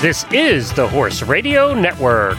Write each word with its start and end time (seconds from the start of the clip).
This 0.00 0.24
is 0.30 0.72
the 0.74 0.86
Horse 0.86 1.22
Radio 1.22 1.74
Network. 1.74 2.38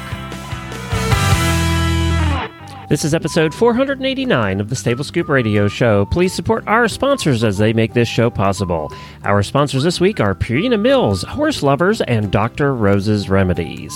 This 2.87 3.03
is 3.03 3.13
episode 3.13 3.53
489 3.53 4.61
of 4.61 4.69
the 4.69 4.77
Stable 4.77 5.03
Scoop 5.03 5.27
Radio 5.27 5.67
Show. 5.67 6.05
Please 6.05 6.31
support 6.31 6.65
our 6.67 6.87
sponsors 6.87 7.43
as 7.43 7.57
they 7.57 7.73
make 7.73 7.93
this 7.93 8.07
show 8.07 8.29
possible. 8.29 8.93
Our 9.25 9.43
sponsors 9.43 9.83
this 9.83 9.99
week 9.99 10.21
are 10.21 10.33
Purina 10.33 10.79
Mills, 10.79 11.23
Horse 11.23 11.61
Lovers, 11.61 11.99
and 11.99 12.31
Dr. 12.31 12.73
Rose's 12.73 13.29
Remedies. 13.29 13.93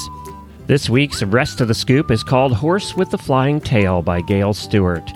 This 0.67 0.89
week's 0.89 1.23
Rest 1.23 1.61
of 1.61 1.69
the 1.69 1.73
Scoop 1.73 2.11
is 2.11 2.21
called 2.21 2.53
Horse 2.53 2.97
with 2.97 3.11
the 3.11 3.17
Flying 3.17 3.61
Tail 3.61 4.01
by 4.01 4.19
Gail 4.19 4.53
Stewart. 4.53 5.09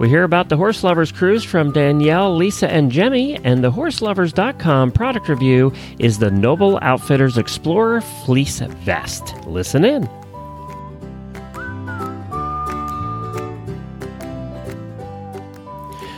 We 0.00 0.08
hear 0.08 0.24
about 0.24 0.48
the 0.48 0.56
Horse 0.56 0.82
Lovers 0.82 1.12
cruise 1.12 1.44
from 1.44 1.70
Danielle, 1.70 2.34
Lisa, 2.34 2.68
and 2.68 2.90
Jemmy, 2.90 3.36
and 3.44 3.62
the 3.62 3.70
HorseLovers.com 3.70 4.90
product 4.90 5.28
review 5.28 5.72
is 6.00 6.18
the 6.18 6.32
Noble 6.32 6.80
Outfitters 6.82 7.38
Explorer 7.38 8.00
Fleece 8.00 8.58
Vest. 8.58 9.34
Listen 9.46 9.84
in. 9.84 10.08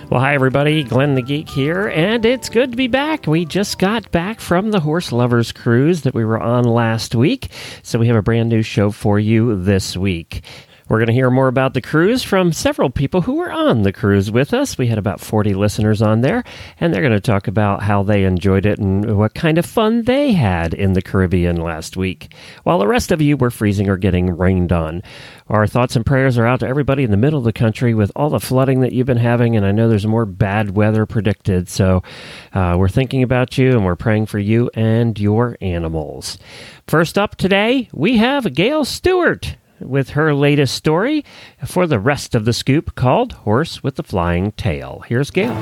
Well, 0.09 0.21
hi, 0.21 0.35
everybody. 0.35 0.83
Glenn 0.83 1.15
the 1.15 1.21
Geek 1.21 1.51
here, 1.51 1.89
and 1.89 2.25
it's 2.25 2.49
good 2.49 2.71
to 2.71 2.77
be 2.77 2.89
back. 2.89 3.27
We 3.27 3.45
just 3.45 3.79
got 3.79 4.11
back 4.11 4.41
from 4.41 4.71
the 4.71 4.81
Horse 4.81 5.13
Lovers 5.13 5.53
Cruise 5.53 6.03
that 6.03 6.15
we 6.15 6.25
were 6.25 6.41
on 6.41 6.65
last 6.65 7.15
week, 7.15 7.51
so 7.83 7.99
we 7.99 8.07
have 8.07 8.17
a 8.17 8.23
brand 8.23 8.49
new 8.49 8.63
show 8.63 8.91
for 8.91 9.21
you 9.21 9.63
this 9.63 9.99
week. 9.99 10.43
We're 10.89 10.99
going 10.99 11.09
to 11.09 11.13
hear 11.13 11.31
more 11.31 11.49
about 11.49 11.75
the 11.75 11.81
cruise 11.81 12.23
from 12.23 12.53
several 12.53 12.91
people 12.91 13.23
who 13.23 13.35
were 13.35 13.51
on 13.51 13.83
the 13.83 13.93
cruise 13.93 14.31
with 14.31 14.55
us. 14.55 14.79
We 14.79 14.87
had 14.87 14.99
about 14.99 15.21
40 15.21 15.53
listeners 15.53 16.01
on 16.01 16.21
there, 16.21 16.45
and 16.79 16.95
they're 16.95 17.03
going 17.03 17.13
to 17.13 17.21
talk 17.21 17.49
about 17.49 17.83
how 17.83 18.05
they 18.05 18.23
enjoyed 18.23 18.65
it 18.65 18.79
and 18.79 19.19
what 19.19 19.35
kind 19.35 19.59
of 19.59 19.67
fun 19.67 20.03
they 20.03 20.33
had 20.33 20.75
in 20.75 20.93
the 20.93 21.03
Caribbean 21.03 21.57
last 21.57 21.97
week, 21.97 22.33
while 22.63 22.79
the 22.79 22.87
rest 22.87 23.11
of 23.11 23.21
you 23.21 23.37
were 23.37 23.51
freezing 23.51 23.89
or 23.89 23.97
getting 23.97 24.37
rained 24.37 24.71
on. 24.71 25.03
Our 25.49 25.67
thoughts 25.67 25.97
and 25.97 26.07
prayers 26.07 26.39
are 26.39 26.47
out 26.47 26.61
to 26.61 26.69
everybody 26.69 27.03
in 27.03 27.11
the 27.11 27.17
middle 27.17 27.41
of 27.41 27.45
the 27.45 27.53
country 27.53 27.93
with 27.93 28.13
all 28.15 28.31
the 28.31 28.39
flooding 28.39 28.79
that 28.83 28.93
you've 28.93 29.09
been 29.09 29.17
having, 29.17 29.57
and 29.57 29.67
I 29.67 29.73
know 29.73 29.89
there's 29.89 30.07
more 30.07 30.25
bad 30.25 30.77
weather 30.77 31.05
predicted, 31.05 31.69
so 31.69 32.05
uh, 32.53 32.77
we're 32.79 32.89
thinking 32.89 33.25
about 33.25 33.59
you 33.59 33.71
and 33.73 33.85
we're 33.85 33.97
praying 33.97 34.27
for 34.27 34.39
you 34.39 34.71
and 34.75 35.19
your 35.19 35.57
animals. 35.61 36.39
First 36.87 37.19
up 37.19 37.35
today, 37.35 37.89
we 37.93 38.19
have 38.19 38.55
Gail 38.55 38.85
Stewart 38.85 39.57
with 39.81 40.11
her 40.11 40.35
latest 40.35 40.75
story 40.75 41.25
for 41.65 41.87
the 41.87 41.99
rest 41.99 42.35
of 42.35 42.45
the 42.45 42.53
scoop 42.53 42.95
called 42.95 43.33
Horse 43.33 43.83
with 43.83 43.97
the 43.97 44.03
Flying 44.03 44.53
Tail. 44.53 45.03
Here's 45.07 45.31
Gail. 45.31 45.55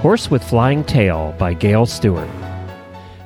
Horse 0.00 0.30
with 0.30 0.44
Flying 0.44 0.84
Tail 0.84 1.34
by 1.38 1.54
Gail 1.54 1.86
Stewart. 1.86 2.28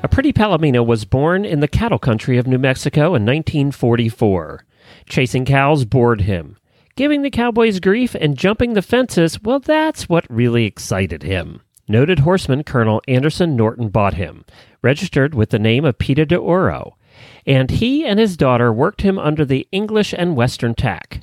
A 0.03 0.09
pretty 0.09 0.33
Palomino 0.33 0.85
was 0.85 1.05
born 1.05 1.45
in 1.45 1.61
the 1.61 1.69
cattle 1.69 1.99
country 1.99 2.39
of 2.39 2.47
New 2.47 2.59
Mexico 2.59 3.15
in 3.15 3.27
1944. 3.27 4.65
Chasing 5.07 5.45
cows 5.45 5.85
bored 5.85 6.23
him. 6.23 6.57
Giving 6.97 7.23
the 7.23 7.31
cowboys 7.31 7.81
grief 7.81 8.15
and 8.15 8.37
jumping 8.37 8.75
the 8.75 8.83
fences, 8.83 9.43
well, 9.43 9.61
that's 9.61 10.09
what 10.09 10.31
really 10.31 10.65
excited 10.65 11.23
him. 11.23 11.61
Noted 11.87 12.21
horseman 12.21 12.63
Colonel 12.65 13.03
Anderson 13.09 13.57
Norton 13.57 13.89
bought 13.89 14.15
him, 14.15 14.45
registered 14.81 15.35
with 15.35 15.51
the 15.51 15.59
name 15.59 15.85
of 15.85 15.99
Peter 15.99 16.25
de 16.25 16.37
Oro 16.37 16.97
and 17.47 17.71
he 17.71 18.05
and 18.05 18.19
his 18.19 18.37
daughter 18.37 18.73
worked 18.73 19.03
him 19.03 19.19
under 19.19 19.45
the 19.45 19.67
English 19.73 20.15
and 20.17 20.37
Western 20.37 20.75
tack. 20.75 21.23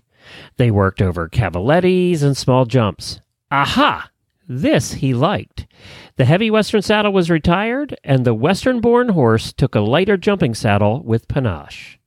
They 0.58 0.72
worked 0.72 1.02
over 1.02 1.30
cavalettis 1.30 2.23
and 2.23 2.36
small 2.36 2.66
jumps. 2.66 3.20
Aha! 3.52 4.10
This 4.48 4.94
he 4.94 5.14
liked. 5.14 5.68
The 6.16 6.26
heavy 6.26 6.50
Western 6.50 6.82
saddle 6.82 7.12
was 7.12 7.30
retired, 7.30 7.98
and 8.04 8.26
the 8.26 8.34
Western 8.34 8.80
born 8.80 9.10
horse 9.10 9.52
took 9.52 9.76
a 9.76 9.82
lighter 9.82 10.18
jumping 10.18 10.54
saddle 10.54 11.04
with 11.04 11.28
panache. 11.28 12.00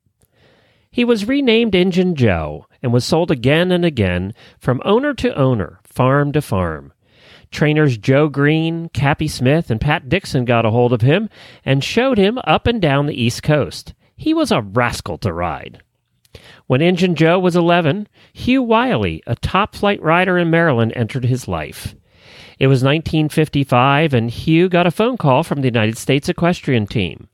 He 0.91 1.05
was 1.05 1.29
renamed 1.29 1.75
Injun 1.75 2.17
Joe 2.17 2.67
and 2.83 2.93
was 2.93 3.05
sold 3.05 3.31
again 3.31 3.71
and 3.71 3.85
again 3.85 4.35
from 4.59 4.83
owner 4.85 5.15
to 5.15 5.35
owner, 5.39 5.81
farm 5.85 6.33
to 6.33 6.43
farm. 6.43 6.93
Trainers 7.51 7.97
Joe 7.99 8.29
Green, 8.29 8.89
Cappy 8.89 9.29
Smith, 9.29 9.71
and 9.71 9.81
Pat 9.81 10.09
Dixon 10.09 10.45
got 10.45 10.65
a 10.65 10.71
hold 10.71 10.93
of 10.93 11.01
him 11.01 11.29
and 11.65 11.85
showed 11.85 12.19
him 12.19 12.39
up 12.45 12.67
and 12.67 12.81
down 12.81 13.07
the 13.07 13.21
East 13.21 13.43
Coast. 13.43 13.93
He 14.21 14.35
was 14.35 14.53
a 14.53 14.61
rascal 14.61 15.17
to 15.17 15.33
ride. 15.33 15.83
When 16.67 16.83
Injun 16.83 17.15
Joe 17.15 17.39
was 17.39 17.57
11, 17.57 18.07
Hugh 18.35 18.63
Wiley, 18.63 19.23
a 19.27 19.35
top 19.35 19.75
flight 19.75 20.03
rider 20.03 20.37
in 20.37 20.51
Maryland, 20.51 20.93
entered 20.95 21.25
his 21.25 21.49
life. 21.49 21.95
It 22.59 22.67
was 22.67 22.85
1955, 22.85 24.13
and 24.13 24.31
Hugh 24.31 24.69
got 24.69 24.87
a 24.87 24.91
phone 24.91 25.17
call 25.17 25.43
from 25.43 25.63
the 25.63 25.69
United 25.69 25.97
States 25.97 26.29
equestrian 26.29 26.87
team. 26.87 27.29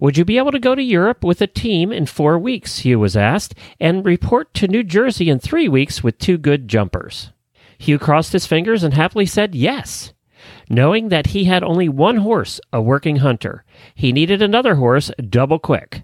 Would 0.00 0.18
you 0.18 0.24
be 0.24 0.36
able 0.36 0.50
to 0.50 0.58
go 0.58 0.74
to 0.74 0.82
Europe 0.82 1.22
with 1.22 1.40
a 1.40 1.46
team 1.46 1.92
in 1.92 2.06
four 2.06 2.40
weeks? 2.40 2.80
Hugh 2.80 2.98
was 2.98 3.16
asked, 3.16 3.54
and 3.78 4.04
report 4.04 4.52
to 4.54 4.66
New 4.66 4.82
Jersey 4.82 5.30
in 5.30 5.38
three 5.38 5.68
weeks 5.68 6.02
with 6.02 6.18
two 6.18 6.38
good 6.38 6.66
jumpers. 6.66 7.30
Hugh 7.78 8.00
crossed 8.00 8.32
his 8.32 8.46
fingers 8.46 8.82
and 8.82 8.94
happily 8.94 9.26
said 9.26 9.54
yes. 9.54 10.12
Knowing 10.68 11.08
that 11.08 11.28
he 11.28 11.44
had 11.44 11.62
only 11.62 11.88
one 11.88 12.16
horse, 12.16 12.60
a 12.72 12.82
working 12.82 13.16
hunter, 13.16 13.64
he 13.94 14.10
needed 14.10 14.42
another 14.42 14.74
horse 14.74 15.12
double 15.30 15.60
quick. 15.60 16.02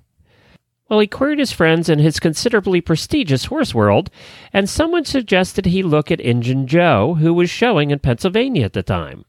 Well, 0.92 1.00
he 1.00 1.06
queried 1.06 1.38
his 1.38 1.52
friends 1.52 1.88
in 1.88 2.00
his 2.00 2.20
considerably 2.20 2.82
prestigious 2.82 3.46
horse 3.46 3.74
world, 3.74 4.10
and 4.52 4.68
someone 4.68 5.06
suggested 5.06 5.64
he 5.64 5.82
look 5.82 6.10
at 6.10 6.20
Injun 6.20 6.66
Joe, 6.66 7.14
who 7.14 7.32
was 7.32 7.48
showing 7.48 7.90
in 7.90 7.98
Pennsylvania 7.98 8.66
at 8.66 8.74
the 8.74 8.82
time. 8.82 9.24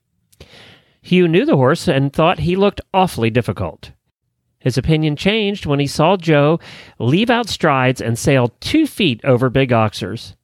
Hugh 1.01 1.25
knew 1.25 1.46
the 1.46 1.56
horse 1.56 1.88
and 1.88 2.12
thought 2.12 2.40
he 2.40 2.57
looked 2.57 2.81
awfully 2.94 3.29
difficult. 3.29 3.94
His 4.59 4.78
opinion 4.78 5.16
changed 5.16 5.66
when 5.66 5.79
he 5.79 5.88
saw 5.88 6.18
Joe 6.18 6.59
leave 7.00 7.29
out 7.29 7.47
strides 7.47 8.01
and 8.01 8.19
sail 8.19 8.53
two 8.59 8.85
feet 8.85 9.24
over 9.24 9.50
big 9.50 9.72
oxers. 9.72 10.35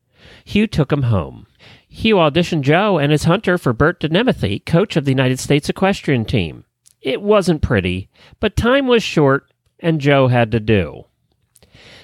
Hugh 0.46 0.68
took 0.68 0.90
him 0.90 1.04
home. 1.04 1.48
Hugh 1.90 2.16
auditioned 2.16 2.62
Joe 2.62 2.98
and 2.98 3.12
his 3.12 3.26
hunter 3.26 3.58
for 3.58 3.74
Bert 3.74 4.00
DeNemethy, 4.00 4.66
coach 4.66 4.96
of 4.96 5.04
the 5.04 5.12
United 5.12 5.40
States 5.40 5.68
equestrian 5.68 6.24
team. 6.24 6.64
It 7.02 7.22
wasn't 7.22 7.62
pretty, 7.62 8.08
but 8.40 8.56
time 8.56 8.88
was 8.88 9.04
short 9.04 9.50
and 9.82 10.02
Joe 10.02 10.28
had 10.28 10.52
to 10.52 10.60
do. 10.60 11.06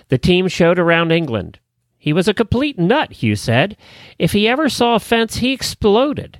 The 0.09 0.17
team 0.17 0.47
showed 0.47 0.79
around 0.79 1.11
England. 1.11 1.59
He 1.97 2.13
was 2.13 2.27
a 2.27 2.33
complete 2.33 2.77
nut, 2.77 3.11
Hugh 3.13 3.35
said. 3.35 3.75
If 4.19 4.33
he 4.33 4.47
ever 4.47 4.69
saw 4.69 4.95
a 4.95 4.99
fence, 4.99 5.37
he 5.37 5.51
exploded. 5.53 6.39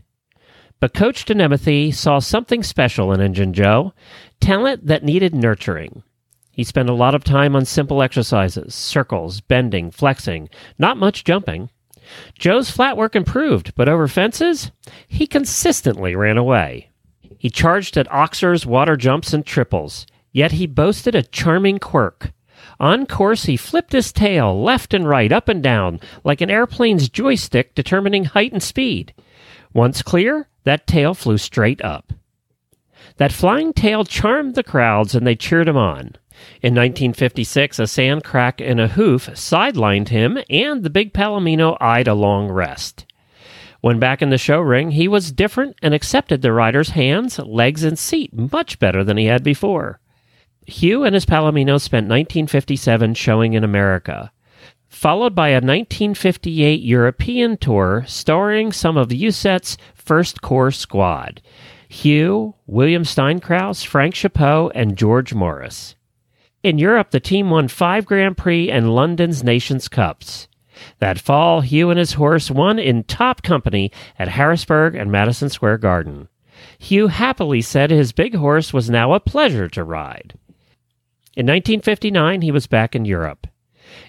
But 0.80 0.94
Coach 0.94 1.26
DeNemethy 1.26 1.94
saw 1.94 2.20
something 2.20 2.62
special 2.62 3.12
in 3.12 3.22
Injun 3.22 3.54
Joe 3.54 3.94
talent 4.40 4.86
that 4.86 5.04
needed 5.04 5.34
nurturing. 5.34 6.04
He 6.52 6.64
spent 6.64 6.90
a 6.90 6.94
lot 6.94 7.16
of 7.16 7.24
time 7.24 7.56
on 7.56 7.66
simple 7.66 8.02
exercises 8.02 8.76
circles, 8.76 9.42
bending, 9.42 9.90
flexing, 9.92 10.50
not 10.78 10.98
much 10.98 11.24
jumping. 11.24 11.70
Joe's 12.38 12.70
flat 12.70 12.96
work 12.96 13.16
improved, 13.16 13.74
but 13.76 13.90
over 13.90 14.08
fences, 14.08 14.72
he 15.08 15.26
consistently 15.26 16.16
ran 16.16 16.38
away. 16.38 16.92
He 17.38 17.50
charged 17.50 17.98
at 17.98 18.12
oxers, 18.12 18.66
water 18.66 18.96
jumps, 18.96 19.34
and 19.34 19.46
triples, 19.46 20.06
yet 20.36 20.52
he 20.52 20.68
boasted 20.68 21.16
a 21.16 21.24
charming 21.24 21.80
quirk. 21.80 22.34
On 22.78 23.06
course, 23.06 23.46
he 23.46 23.56
flipped 23.56 23.94
his 23.94 24.12
tail 24.12 24.62
left 24.62 24.94
and 24.94 25.08
right, 25.08 25.32
up 25.32 25.48
and 25.48 25.64
down, 25.64 25.98
like 26.26 26.42
an 26.42 26.52
airplane's 26.52 27.08
joystick 27.08 27.74
determining 27.74 28.26
height 28.26 28.52
and 28.52 28.62
speed. 28.62 29.14
Once 29.74 30.02
clear, 30.02 30.50
that 30.66 30.88
tail 30.88 31.14
flew 31.14 31.38
straight 31.38 31.82
up. 31.86 32.12
That 33.16 33.32
flying 33.32 33.72
tail 33.72 34.04
charmed 34.04 34.56
the 34.56 34.64
crowds 34.64 35.16
and 35.16 35.26
they 35.26 35.38
cheered 35.38 35.70
him 35.70 35.78
on. 35.78 36.18
In 36.62 36.76
1956, 36.76 37.80
a 37.80 37.88
sand 37.88 38.26
crack 38.26 38.60
in 38.60 38.78
a 38.78 38.90
hoof 38.90 39.28
sidelined 39.28 40.10
him, 40.10 40.38
and 40.50 40.84
the 40.84 40.90
big 40.90 41.14
Palomino 41.14 41.78
eyed 41.80 42.10
a 42.10 42.14
long 42.14 42.50
rest. 42.50 43.06
When 43.80 44.00
back 44.00 44.22
in 44.22 44.32
the 44.32 44.38
show 44.38 44.60
ring, 44.60 44.92
he 44.92 45.08
was 45.08 45.32
different 45.32 45.78
and 45.82 45.94
accepted 45.94 46.42
the 46.42 46.52
rider's 46.52 46.90
hands, 46.90 47.40
legs, 47.40 47.86
and 47.86 47.98
seat 47.98 48.34
much 48.34 48.80
better 48.80 49.02
than 49.02 49.16
he 49.16 49.28
had 49.28 49.42
before. 49.42 50.02
Hugh 50.68 51.04
and 51.04 51.14
his 51.14 51.26
Palomino 51.26 51.80
spent 51.80 52.06
1957 52.06 53.14
showing 53.14 53.54
in 53.54 53.64
America, 53.64 54.32
followed 54.88 55.36
by 55.36 55.50
a 55.50 55.56
1958 55.56 56.82
European 56.82 57.58
tour 57.58 58.04
starring 58.08 58.72
some 58.72 58.98
of 58.98 59.10
USET's 59.10 59.78
first 59.94 60.42
core 60.42 60.72
squad 60.72 61.42
Hugh, 61.88 62.56
William 62.66 63.04
Steinkraus, 63.04 63.86
Frank 63.86 64.16
Chapot, 64.16 64.72
and 64.74 64.98
George 64.98 65.34
Morris. 65.34 65.96
In 66.64 66.80
Europe, 66.80 67.12
the 67.12 67.20
team 67.20 67.52
won 67.52 67.68
five 67.68 68.06
Grand 68.06 68.38
Prix 68.38 68.72
and 68.72 68.96
London's 68.96 69.44
Nations 69.44 69.88
Cups. 69.88 70.48
That 71.00 71.20
fall, 71.20 71.62
Hugh 71.62 71.92
and 71.92 72.00
his 72.00 72.14
horse 72.14 72.50
won 72.50 72.80
in 72.80 73.04
top 73.04 73.44
company 73.44 73.92
at 74.18 74.30
Harrisburg 74.30 74.96
and 74.96 75.12
Madison 75.12 75.50
Square 75.50 75.78
Garden. 75.78 76.28
Hugh 76.80 77.08
happily 77.08 77.62
said 77.62 77.92
his 77.92 78.12
big 78.12 78.36
horse 78.36 78.74
was 78.74 78.90
now 78.90 79.14
a 79.14 79.20
pleasure 79.20 79.70
to 79.70 79.84
ride. 79.84 80.34
In 81.36 81.46
1959, 81.48 82.42
he 82.42 82.52
was 82.52 82.66
back 82.66 82.96
in 82.96 83.04
Europe. 83.04 83.48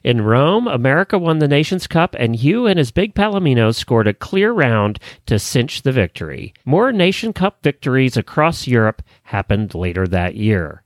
In 0.04 0.20
Rome, 0.20 0.68
America 0.68 1.18
won 1.18 1.38
the 1.40 1.48
Nations 1.48 1.86
Cup, 1.86 2.14
and 2.18 2.36
Hugh 2.36 2.66
and 2.66 2.78
his 2.78 2.92
big 2.92 3.14
Palomino 3.14 3.74
scored 3.74 4.06
a 4.06 4.14
clear 4.14 4.52
round 4.52 5.00
to 5.26 5.38
cinch 5.38 5.82
the 5.82 5.92
victory. 5.92 6.54
More 6.64 6.92
Nation 6.92 7.32
Cup 7.32 7.62
victories 7.62 8.16
across 8.16 8.66
Europe 8.66 9.02
happened 9.24 9.74
later 9.74 10.06
that 10.06 10.36
year. 10.36 10.82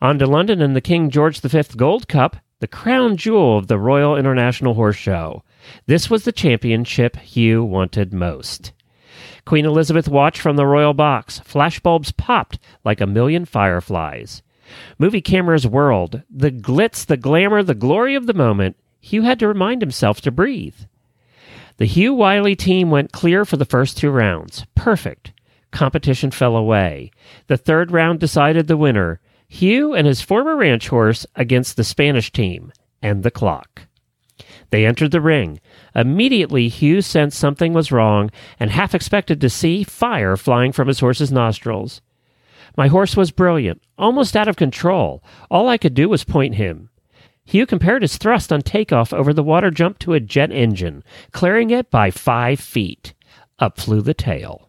On 0.00 0.18
to 0.18 0.26
London 0.26 0.62
and 0.62 0.74
the 0.74 0.80
King 0.80 1.10
George 1.10 1.40
V 1.40 1.62
Gold 1.76 2.08
Cup, 2.08 2.36
the 2.60 2.66
crown 2.66 3.16
jewel 3.18 3.58
of 3.58 3.66
the 3.66 3.78
Royal 3.78 4.16
International 4.16 4.74
Horse 4.74 4.96
Show. 4.96 5.42
This 5.86 6.08
was 6.08 6.24
the 6.24 6.32
championship 6.32 7.16
Hugh 7.16 7.62
wanted 7.62 8.14
most. 8.14 8.72
Queen 9.44 9.66
Elizabeth 9.66 10.08
watched 10.08 10.40
from 10.40 10.56
the 10.56 10.66
royal 10.66 10.94
box. 10.94 11.40
Flashbulbs 11.40 12.16
popped 12.16 12.58
like 12.84 13.00
a 13.00 13.06
million 13.06 13.44
fireflies. 13.44 14.42
Movie 14.98 15.20
cameras 15.20 15.66
whirled. 15.66 16.22
The 16.30 16.50
glitz, 16.50 17.04
the 17.04 17.16
glamour, 17.16 17.62
the 17.62 17.74
glory 17.74 18.14
of 18.14 18.26
the 18.26 18.34
moment. 18.34 18.76
Hugh 19.00 19.22
had 19.22 19.38
to 19.40 19.48
remind 19.48 19.82
himself 19.82 20.20
to 20.22 20.30
breathe. 20.30 20.76
The 21.76 21.84
Hugh 21.84 22.14
Wiley 22.14 22.56
team 22.56 22.90
went 22.90 23.12
clear 23.12 23.44
for 23.44 23.56
the 23.56 23.64
first 23.64 23.98
two 23.98 24.10
rounds. 24.10 24.64
Perfect. 24.74 25.32
Competition 25.70 26.30
fell 26.30 26.56
away. 26.56 27.10
The 27.48 27.56
third 27.56 27.90
round 27.90 28.18
decided 28.18 28.66
the 28.66 28.76
winner. 28.76 29.20
Hugh 29.48 29.94
and 29.94 30.06
his 30.06 30.22
former 30.22 30.56
ranch 30.56 30.88
horse 30.88 31.26
against 31.34 31.76
the 31.76 31.84
Spanish 31.84 32.32
team 32.32 32.72
and 33.02 33.22
the 33.22 33.30
clock. 33.30 33.82
They 34.70 34.84
entered 34.84 35.12
the 35.12 35.20
ring. 35.20 35.60
Immediately, 35.94 36.68
Hugh 36.68 37.02
sensed 37.02 37.38
something 37.38 37.72
was 37.72 37.92
wrong 37.92 38.30
and 38.58 38.70
half 38.70 38.94
expected 38.94 39.40
to 39.40 39.50
see 39.50 39.84
fire 39.84 40.36
flying 40.36 40.72
from 40.72 40.88
his 40.88 41.00
horse's 41.00 41.30
nostrils. 41.30 42.00
My 42.76 42.88
horse 42.88 43.16
was 43.16 43.30
brilliant, 43.30 43.82
almost 43.98 44.36
out 44.36 44.48
of 44.48 44.56
control. 44.56 45.24
All 45.50 45.68
I 45.68 45.78
could 45.78 45.94
do 45.94 46.08
was 46.08 46.24
point 46.24 46.56
him. 46.56 46.90
Hugh 47.46 47.64
compared 47.64 48.02
his 48.02 48.16
thrust 48.18 48.52
on 48.52 48.62
takeoff 48.62 49.12
over 49.12 49.32
the 49.32 49.42
water 49.42 49.70
jump 49.70 49.98
to 50.00 50.14
a 50.14 50.20
jet 50.20 50.50
engine, 50.50 51.04
clearing 51.30 51.70
it 51.70 51.90
by 51.90 52.10
five 52.10 52.60
feet. 52.60 53.14
Up 53.58 53.78
flew 53.78 54.02
the 54.02 54.14
tail. 54.14 54.68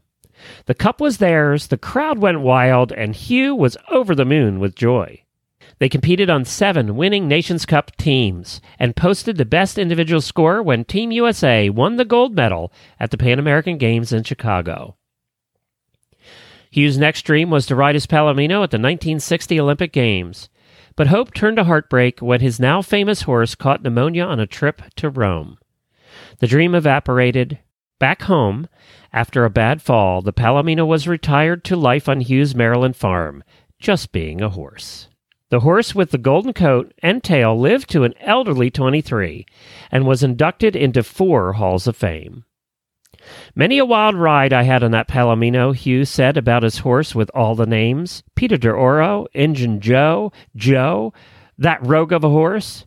The 0.68 0.76
cup 0.76 1.02
was 1.02 1.18
theirs, 1.18 1.68
the 1.68 1.78
crowd 1.78 2.20
went 2.20 2.42
wild, 2.42 2.92
and 2.92 3.16
Hugh 3.16 3.56
was 3.56 3.76
over 3.90 4.14
the 4.14 4.26
moon 4.26 4.60
with 4.60 4.76
joy. 4.76 5.24
They 5.80 5.90
competed 5.90 6.30
on 6.30 6.46
seven 6.46 6.96
winning 6.96 7.28
Nations 7.28 7.66
Cup 7.66 7.96
teams 7.98 8.62
and 8.80 8.96
posted 8.96 9.38
the 9.38 9.46
best 9.46 9.78
individual 9.78 10.22
score 10.22 10.62
when 10.64 10.86
Team 10.86 11.12
USA 11.12 11.70
won 11.70 11.98
the 11.98 12.06
gold 12.06 12.36
medal 12.36 12.72
at 13.00 13.12
the 13.12 13.18
Pan 13.18 13.40
American 13.40 13.78
Games 13.78 14.14
in 14.14 14.24
Chicago. 14.24 14.96
Hugh's 16.70 16.98
next 16.98 17.22
dream 17.24 17.50
was 17.50 17.66
to 17.68 17.76
ride 17.76 17.96
his 17.96 18.08
Palomino 18.08 18.64
at 18.64 18.72
the 18.72 18.78
1960 18.78 19.60
Olympic 19.60 19.92
Games, 19.94 20.50
but 20.96 21.08
hope 21.08 21.34
turned 21.34 21.58
to 21.58 21.64
heartbreak 21.64 22.20
when 22.20 22.42
his 22.42 22.60
now 22.60 22.82
famous 22.82 23.24
horse 23.24 23.56
caught 23.56 23.84
pneumonia 23.84 24.24
on 24.24 24.40
a 24.40 24.48
trip 24.48 24.82
to 24.96 25.10
Rome. 25.10 25.58
The 26.40 26.48
dream 26.48 26.76
evaporated. 26.76 27.60
Back 28.00 28.24
home, 28.24 28.68
after 29.12 29.44
a 29.44 29.50
bad 29.50 29.82
fall, 29.82 30.22
the 30.22 30.34
Palomino 30.34 30.86
was 30.86 31.08
retired 31.08 31.64
to 31.66 31.76
life 31.76 32.08
on 32.08 32.22
Hugh's 32.22 32.54
Maryland 32.54 32.96
farm, 32.96 33.44
just 33.80 34.12
being 34.12 34.42
a 34.42 34.50
horse. 34.50 35.08
The 35.50 35.62
horse 35.62 35.96
with 35.96 36.12
the 36.12 36.18
golden 36.18 36.54
coat 36.54 36.94
and 37.02 37.24
tail 37.24 37.58
lived 37.58 37.90
to 37.92 38.04
an 38.04 38.14
elderly 38.20 38.70
23 38.70 39.46
and 39.90 40.06
was 40.06 40.22
inducted 40.22 40.76
into 40.76 41.04
four 41.04 41.54
Halls 41.54 41.88
of 41.88 41.96
Fame. 41.96 42.44
Many 43.56 43.78
a 43.78 43.86
wild 43.86 44.16
ride 44.16 44.54
I 44.54 44.64
had 44.64 44.84
on 44.84 44.92
that 44.92 45.08
Palomino, 45.08 45.76
Hugh 45.76 46.06
said 46.06 46.38
about 46.38 46.64
his 46.64 46.80
horse 46.80 47.16
with 47.16 47.32
all 47.34 47.56
the 47.56 47.66
names 47.66 48.24
Peter 48.36 48.58
de 48.58 48.70
Oro, 48.70 49.28
Injun 49.34 49.80
Joe, 49.80 50.32
Joe, 50.56 51.14
that 51.58 51.86
rogue 51.86 52.12
of 52.12 52.24
a 52.24 52.30
horse. 52.30 52.86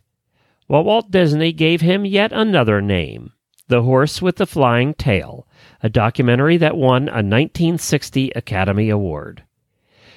Well, 0.67 0.83
Walt 0.83 1.11
Disney 1.11 1.51
gave 1.51 1.81
him 1.81 2.05
yet 2.05 2.31
another 2.31 2.81
name 2.81 3.33
The 3.67 3.83
Horse 3.83 4.21
with 4.21 4.37
the 4.37 4.45
Flying 4.45 4.93
Tail, 4.93 5.47
a 5.83 5.89
documentary 5.89 6.57
that 6.57 6.77
won 6.77 7.03
a 7.03 7.19
1960 7.23 8.31
Academy 8.35 8.89
Award. 8.89 9.43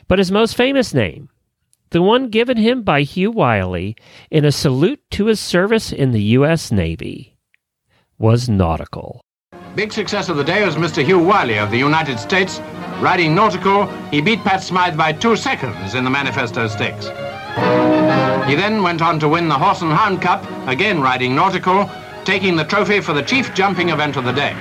But 0.07 0.19
his 0.19 0.31
most 0.31 0.57
famous 0.57 0.95
name, 0.95 1.31
the 1.91 2.03
one 2.03 2.29
given 2.29 2.57
him 2.57 2.83
by 2.83 3.03
Hugh 3.03 3.31
Wiley 3.31 3.97
in 4.31 4.45
a 4.45 4.53
salute 4.53 5.01
to 5.13 5.27
his 5.27 5.41
service 5.41 5.93
in 5.93 6.13
the 6.13 6.23
U.S. 6.23 6.71
Navy, 6.71 7.37
was 8.19 8.49
nautical. 8.49 9.24
Big 9.75 9.93
success 9.93 10.29
of 10.29 10.37
the 10.37 10.45
day 10.45 10.65
was 10.65 10.77
Mr. 10.77 11.05
Hugh 11.05 11.19
Wiley 11.19 11.59
of 11.59 11.73
the 11.73 11.77
United 11.77 12.21
States. 12.21 12.61
Riding 13.01 13.35
nautical, 13.35 13.87
he 14.13 14.21
beat 14.21 14.39
Pat 14.45 14.63
Smythe 14.63 14.97
by 14.97 15.13
two 15.13 15.35
seconds 15.35 15.97
in 15.97 16.05
the 16.05 16.11
Manifesto 16.11 16.69
Stakes. 16.69 17.07
He 18.47 18.55
then 18.55 18.85
went 18.85 19.03
on 19.03 19.19
to 19.19 19.29
win 19.29 19.49
the 19.49 19.59
Horse 19.59 19.83
and 19.83 19.91
Hound 19.91 20.23
Cup, 20.23 20.47
again 20.69 21.01
riding 21.01 21.35
nautical, 21.35 21.91
taking 22.25 22.55
the 22.55 22.63
trophy 22.63 23.01
for 23.01 23.15
the 23.15 23.23
chief 23.23 23.53
jumping 23.53 23.89
event 23.89 24.17
of 24.17 24.25
the 24.25 24.33
day. 24.33 24.55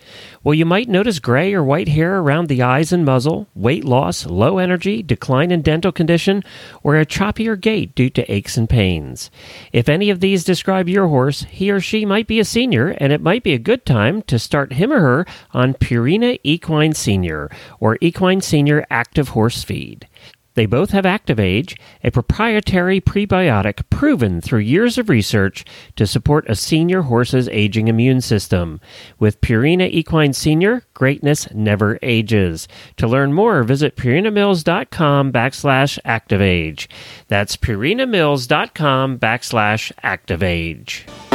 Well, 0.45 0.55
you 0.55 0.65
might 0.65 0.89
notice 0.89 1.19
gray 1.19 1.53
or 1.53 1.65
white 1.65 1.89
hair 1.89 2.19
around 2.19 2.47
the 2.47 2.63
eyes 2.63 2.93
and 2.93 3.05
muzzle, 3.05 3.49
weight 3.57 3.85
loss, 3.85 4.25
low 4.25 4.59
energy, 4.59 5.03
decline 5.03 5.51
in 5.51 5.63
dental 5.63 5.91
condition, 5.91 6.45
or 6.85 6.97
a 6.97 7.05
choppier 7.05 7.61
gait 7.61 7.95
due 7.97 8.11
to 8.11 8.33
aches 8.33 8.57
and 8.57 8.69
pains. 8.69 9.29
If 9.73 9.89
any 9.89 10.09
of 10.09 10.21
these 10.21 10.45
describe 10.45 10.89
your 10.89 11.09
horse, 11.09 11.43
he 11.51 11.73
or 11.73 11.81
she 11.81 12.05
might 12.05 12.29
be 12.29 12.39
a 12.39 12.45
senior, 12.45 12.91
and 12.99 13.13
it 13.13 13.21
might 13.21 13.43
be 13.43 13.55
a 13.55 13.59
good 13.59 13.85
time 13.85 14.23
to 14.23 14.39
start 14.39 14.75
him 14.75 14.93
or 14.93 15.01
her 15.01 15.27
on 15.53 15.75
Purina 15.75 16.39
Equine 16.45 16.95
Senior 16.95 17.51
or 17.81 17.99
Equine 18.01 18.41
Senior 18.41 18.87
Active 18.91 19.31
Horse 19.31 19.65
Feed. 19.65 20.07
They 20.57 20.67
both 20.67 20.91
have 20.91 21.05
ActiveAge, 21.05 21.79
a 22.03 22.11
proprietary 22.11 23.01
prebiotic 23.01 23.89
proven 23.91 24.41
through 24.41 24.61
years 24.61 24.97
of 24.97 25.11
research 25.11 25.65
to 25.97 26.07
support 26.07 26.49
a 26.49 26.57
senior 26.57 27.03
horse's 27.03 27.49
aging 27.51 27.89
immune 27.89 28.23
system. 28.23 28.81
With 29.19 29.43
Purina 29.43 29.89
Equine 29.89 30.33
Senior, 30.33 30.83
greatness 30.95 31.47
never 31.53 31.99
ages. 32.03 32.69
To 32.97 33.07
learn 33.07 33.35
more, 33.35 33.63
visit 33.65 33.97
purinamills.com 33.97 35.31
backslash 35.31 35.99
ActiveAge. 36.07 36.89
That's 37.29 37.57
purinamills.com 37.57 39.19
backslash 39.19 39.93
ActiveAge. 40.03 41.26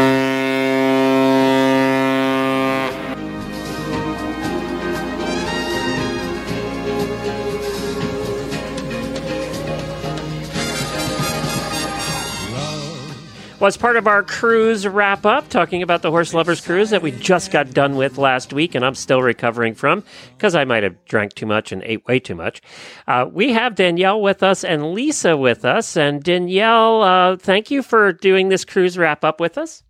Was 13.62 13.77
part 13.77 13.96
of 13.96 14.08
our 14.08 14.24
cruise 14.24 14.88
wrap 14.88 15.24
up, 15.24 15.48
talking 15.50 15.84
about 15.84 16.01
the 16.01 16.10
Horse 16.10 16.34
Lovers 16.34 16.60
Cruise 16.60 16.89
that 16.89 17.03
we 17.03 17.12
just 17.12 17.51
got 17.51 17.72
done 17.75 17.96
with 17.96 18.18
last 18.18 18.53
week, 18.53 18.74
and 18.74 18.84
I'm 18.84 18.96
still 18.96 19.22
recovering 19.22 19.75
from 19.75 20.03
because 20.36 20.56
I 20.56 20.65
might 20.65 20.82
have 20.82 21.06
drank 21.06 21.36
too 21.36 21.46
much 21.46 21.72
and 21.72 21.84
ate 21.84 22.03
way 22.08 22.20
too 22.20 22.34
much. 22.34 22.63
Uh, 23.08 23.27
we 23.32 23.53
have 23.53 23.75
Danielle 23.75 24.20
with 24.20 24.41
us 24.41 24.63
and 24.63 24.94
Lisa 24.94 25.38
with 25.38 25.63
us. 25.63 25.96
And 25.96 26.24
Danielle, 26.24 27.03
uh, 27.03 27.38
thank 27.38 27.70
you 27.70 27.84
for 27.84 28.12
doing 28.13 28.50
this 28.50 28.65
cruise 28.65 28.98
wrap 28.98 29.24
up 29.24 29.39
with 29.39 29.60
us. 29.60 29.84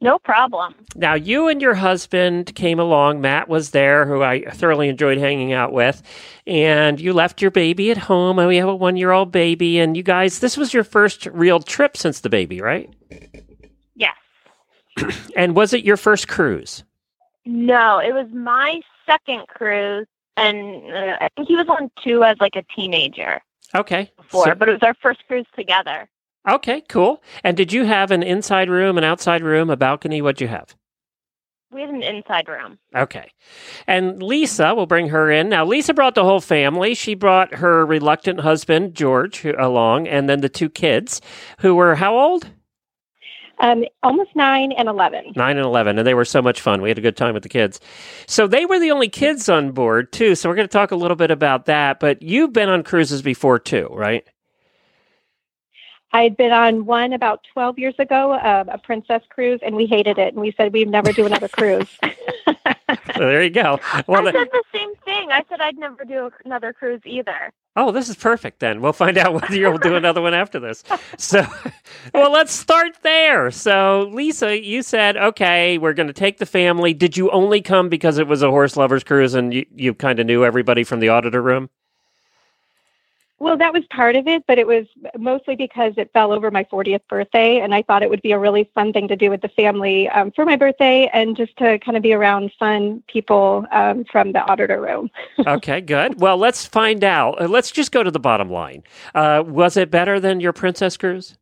No 0.00 0.18
problem. 0.18 0.74
Now, 0.94 1.14
you 1.14 1.48
and 1.48 1.62
your 1.62 1.74
husband 1.74 2.54
came 2.54 2.78
along. 2.78 3.22
Matt 3.22 3.48
was 3.48 3.70
there, 3.70 4.04
who 4.06 4.22
I 4.22 4.44
thoroughly 4.50 4.88
enjoyed 4.90 5.16
hanging 5.16 5.54
out 5.54 5.72
with. 5.72 6.02
And 6.46 7.00
you 7.00 7.14
left 7.14 7.40
your 7.40 7.50
baby 7.50 7.90
at 7.90 7.96
home, 7.96 8.38
and 8.38 8.46
we 8.46 8.56
have 8.58 8.68
a 8.68 8.76
one 8.76 8.96
year 8.96 9.10
old 9.10 9.32
baby. 9.32 9.78
And 9.78 9.96
you 9.96 10.02
guys, 10.02 10.40
this 10.40 10.56
was 10.56 10.74
your 10.74 10.84
first 10.84 11.26
real 11.26 11.60
trip 11.60 11.96
since 11.96 12.20
the 12.20 12.28
baby, 12.28 12.60
right? 12.60 12.92
Yes. 13.94 14.16
and 15.36 15.56
was 15.56 15.72
it 15.72 15.82
your 15.82 15.96
first 15.96 16.28
cruise? 16.28 16.84
No, 17.46 17.98
it 17.98 18.12
was 18.12 18.26
my 18.32 18.80
second 19.06 19.46
cruise, 19.48 20.06
and 20.36 20.92
uh, 20.92 21.16
I 21.20 21.28
think 21.36 21.48
he 21.48 21.56
was 21.56 21.68
on 21.68 21.90
two 22.04 22.22
as 22.22 22.36
like 22.38 22.56
a 22.56 22.64
teenager. 22.74 23.40
Okay. 23.74 24.10
Before, 24.16 24.44
so, 24.44 24.54
but 24.54 24.68
it 24.68 24.72
was 24.72 24.82
our 24.82 24.94
first 25.00 25.26
cruise 25.26 25.46
together. 25.56 26.08
Okay, 26.48 26.82
cool. 26.88 27.22
And 27.42 27.56
did 27.56 27.72
you 27.72 27.84
have 27.84 28.10
an 28.10 28.22
inside 28.22 28.70
room, 28.70 28.98
an 28.98 29.04
outside 29.04 29.42
room, 29.42 29.68
a 29.70 29.76
balcony? 29.76 30.22
What'd 30.22 30.40
you 30.40 30.48
have? 30.48 30.76
We 31.72 31.80
had 31.80 31.90
an 31.90 32.02
inside 32.02 32.48
room. 32.48 32.78
Okay. 32.94 33.30
And 33.88 34.22
Lisa, 34.22 34.74
we'll 34.74 34.86
bring 34.86 35.08
her 35.08 35.30
in. 35.30 35.48
Now, 35.48 35.64
Lisa 35.64 35.92
brought 35.92 36.14
the 36.14 36.24
whole 36.24 36.40
family. 36.40 36.94
She 36.94 37.14
brought 37.14 37.54
her 37.54 37.84
reluctant 37.84 38.40
husband, 38.40 38.94
George, 38.94 39.44
along, 39.44 40.06
and 40.06 40.28
then 40.28 40.40
the 40.40 40.48
two 40.48 40.70
kids, 40.70 41.20
who 41.58 41.74
were 41.74 41.96
how 41.96 42.16
old? 42.16 42.48
Um, 43.58 43.84
almost 44.02 44.30
nine 44.36 44.70
and 44.72 44.88
11. 44.88 45.32
Nine 45.34 45.56
and 45.56 45.66
11, 45.66 45.98
and 45.98 46.06
they 46.06 46.14
were 46.14 46.24
so 46.26 46.40
much 46.42 46.60
fun. 46.60 46.82
We 46.82 46.90
had 46.90 46.98
a 46.98 47.02
good 47.02 47.16
time 47.16 47.34
with 47.34 47.42
the 47.42 47.48
kids. 47.48 47.80
So 48.26 48.46
they 48.46 48.66
were 48.66 48.78
the 48.78 48.90
only 48.90 49.08
kids 49.08 49.48
on 49.48 49.72
board, 49.72 50.12
too. 50.12 50.34
So 50.34 50.48
we're 50.48 50.56
going 50.56 50.68
to 50.68 50.72
talk 50.72 50.92
a 50.92 50.96
little 50.96 51.16
bit 51.16 51.30
about 51.30 51.64
that. 51.66 51.98
But 51.98 52.22
you've 52.22 52.52
been 52.52 52.68
on 52.68 52.84
cruises 52.84 53.22
before, 53.22 53.58
too, 53.58 53.88
right? 53.90 54.26
I 56.16 56.22
had 56.22 56.36
been 56.38 56.52
on 56.52 56.86
one 56.86 57.12
about 57.12 57.44
12 57.52 57.78
years 57.78 57.94
ago, 57.98 58.32
uh, 58.32 58.64
a 58.68 58.78
princess 58.78 59.20
cruise, 59.28 59.60
and 59.62 59.76
we 59.76 59.84
hated 59.84 60.16
it. 60.16 60.32
And 60.32 60.40
we 60.40 60.50
said 60.56 60.72
we'd 60.72 60.88
never 60.88 61.12
do 61.12 61.26
another 61.26 61.46
cruise. 61.46 61.90
So 62.02 62.08
there 63.18 63.42
you 63.42 63.50
go. 63.50 63.78
Well, 64.06 64.26
I 64.26 64.32
said 64.32 64.48
the 64.50 64.62
same 64.72 64.94
thing. 65.04 65.30
I 65.30 65.44
said 65.50 65.60
I'd 65.60 65.76
never 65.76 66.06
do 66.06 66.30
another 66.46 66.72
cruise 66.72 67.02
either. 67.04 67.52
Oh, 67.76 67.92
this 67.92 68.08
is 68.08 68.16
perfect 68.16 68.60
then. 68.60 68.80
We'll 68.80 68.94
find 68.94 69.18
out 69.18 69.34
whether 69.34 69.54
you'll 69.54 69.76
do 69.76 69.94
another 69.94 70.22
one 70.22 70.32
after 70.32 70.58
this. 70.58 70.82
So, 71.18 71.46
well, 72.14 72.32
let's 72.32 72.52
start 72.52 72.96
there. 73.02 73.50
So, 73.50 74.10
Lisa, 74.10 74.58
you 74.58 74.80
said, 74.80 75.18
okay, 75.18 75.76
we're 75.76 75.92
going 75.92 76.06
to 76.06 76.14
take 76.14 76.38
the 76.38 76.46
family. 76.46 76.94
Did 76.94 77.18
you 77.18 77.30
only 77.30 77.60
come 77.60 77.90
because 77.90 78.16
it 78.16 78.26
was 78.26 78.42
a 78.42 78.48
horse 78.48 78.74
lovers 78.78 79.04
cruise 79.04 79.34
and 79.34 79.52
you, 79.52 79.66
you 79.74 79.92
kind 79.92 80.18
of 80.18 80.24
knew 80.24 80.46
everybody 80.46 80.82
from 80.82 81.00
the 81.00 81.10
auditor 81.10 81.42
room? 81.42 81.68
Well, 83.38 83.58
that 83.58 83.74
was 83.74 83.84
part 83.90 84.16
of 84.16 84.26
it, 84.26 84.44
but 84.46 84.58
it 84.58 84.66
was 84.66 84.86
mostly 85.18 85.56
because 85.56 85.92
it 85.98 86.10
fell 86.14 86.32
over 86.32 86.50
my 86.50 86.64
40th 86.64 87.06
birthday, 87.08 87.60
and 87.60 87.74
I 87.74 87.82
thought 87.82 88.02
it 88.02 88.08
would 88.08 88.22
be 88.22 88.32
a 88.32 88.38
really 88.38 88.70
fun 88.74 88.94
thing 88.94 89.08
to 89.08 89.16
do 89.16 89.28
with 89.28 89.42
the 89.42 89.48
family 89.48 90.08
um, 90.08 90.32
for 90.32 90.46
my 90.46 90.56
birthday 90.56 91.10
and 91.12 91.36
just 91.36 91.54
to 91.58 91.78
kind 91.80 91.98
of 91.98 92.02
be 92.02 92.14
around 92.14 92.50
fun 92.58 93.02
people 93.08 93.66
um, 93.72 94.04
from 94.10 94.32
the 94.32 94.40
auditor 94.50 94.80
room. 94.80 95.10
okay, 95.46 95.82
good. 95.82 96.18
Well, 96.18 96.38
let's 96.38 96.64
find 96.64 97.04
out. 97.04 97.40
Uh, 97.40 97.48
let's 97.48 97.70
just 97.70 97.92
go 97.92 98.02
to 98.02 98.10
the 98.10 98.18
bottom 98.18 98.50
line. 98.50 98.84
Uh, 99.14 99.44
was 99.46 99.76
it 99.76 99.90
better 99.90 100.18
than 100.18 100.40
your 100.40 100.54
Princess 100.54 100.96
Cruise? 100.96 101.36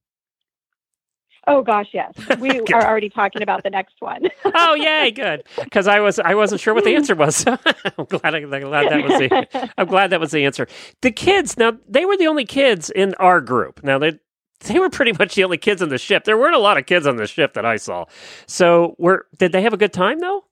Oh 1.47 1.63
gosh, 1.63 1.89
yes. 1.93 2.15
We 2.39 2.61
are 2.73 2.87
already 2.87 3.11
talking 3.11 3.43
about 3.43 3.63
the 3.63 3.71
next 3.71 3.95
one. 4.01 4.23
oh 4.55 4.75
yay, 4.75 5.11
good. 5.11 5.45
Because 5.63 5.87
I 5.87 6.01
was 6.01 6.19
I 6.19 6.35
wasn't 6.35 6.61
sure 6.61 6.75
what 6.75 6.85
the 6.85 6.95
answer 6.95 7.15
was. 7.15 7.45
I'm 7.47 8.05
glad 8.09 8.35
I'm 8.35 8.49
glad 8.49 8.91
that 8.91 9.05
was 9.05 9.19
the 9.19 9.71
I'm 9.77 9.87
glad 9.87 10.11
that 10.11 10.21
was 10.21 10.31
the 10.31 10.45
answer. 10.45 10.67
The 11.03 11.11
kids 11.11 11.57
now 11.57 11.73
they 11.89 12.05
were 12.05 12.17
the 12.17 12.27
only 12.27 12.45
kids 12.45 12.91
in 12.91 13.15
our 13.15 13.41
group. 13.41 13.83
Now 13.85 13.99
they 13.99 14.19
they 14.61 14.79
were 14.79 14.91
pretty 14.91 15.13
much 15.13 15.35
the 15.35 15.45
only 15.45 15.59
kids 15.59 15.83
on 15.83 15.91
the 15.91 15.99
ship. 15.99 16.25
There 16.25 16.39
weren't 16.39 16.55
a 16.55 16.61
lot 16.61 16.79
of 16.79 16.87
kids 16.87 17.07
on 17.07 17.17
the 17.17 17.27
ship 17.27 17.55
that 17.55 17.67
I 17.67 17.77
saw. 17.77 18.07
So 18.47 18.95
were 18.99 19.27
did 19.39 19.53
they 19.53 19.63
have 19.63 19.75
a 19.75 19.79
good 19.79 19.93
time 19.93 20.21
though? 20.21 20.45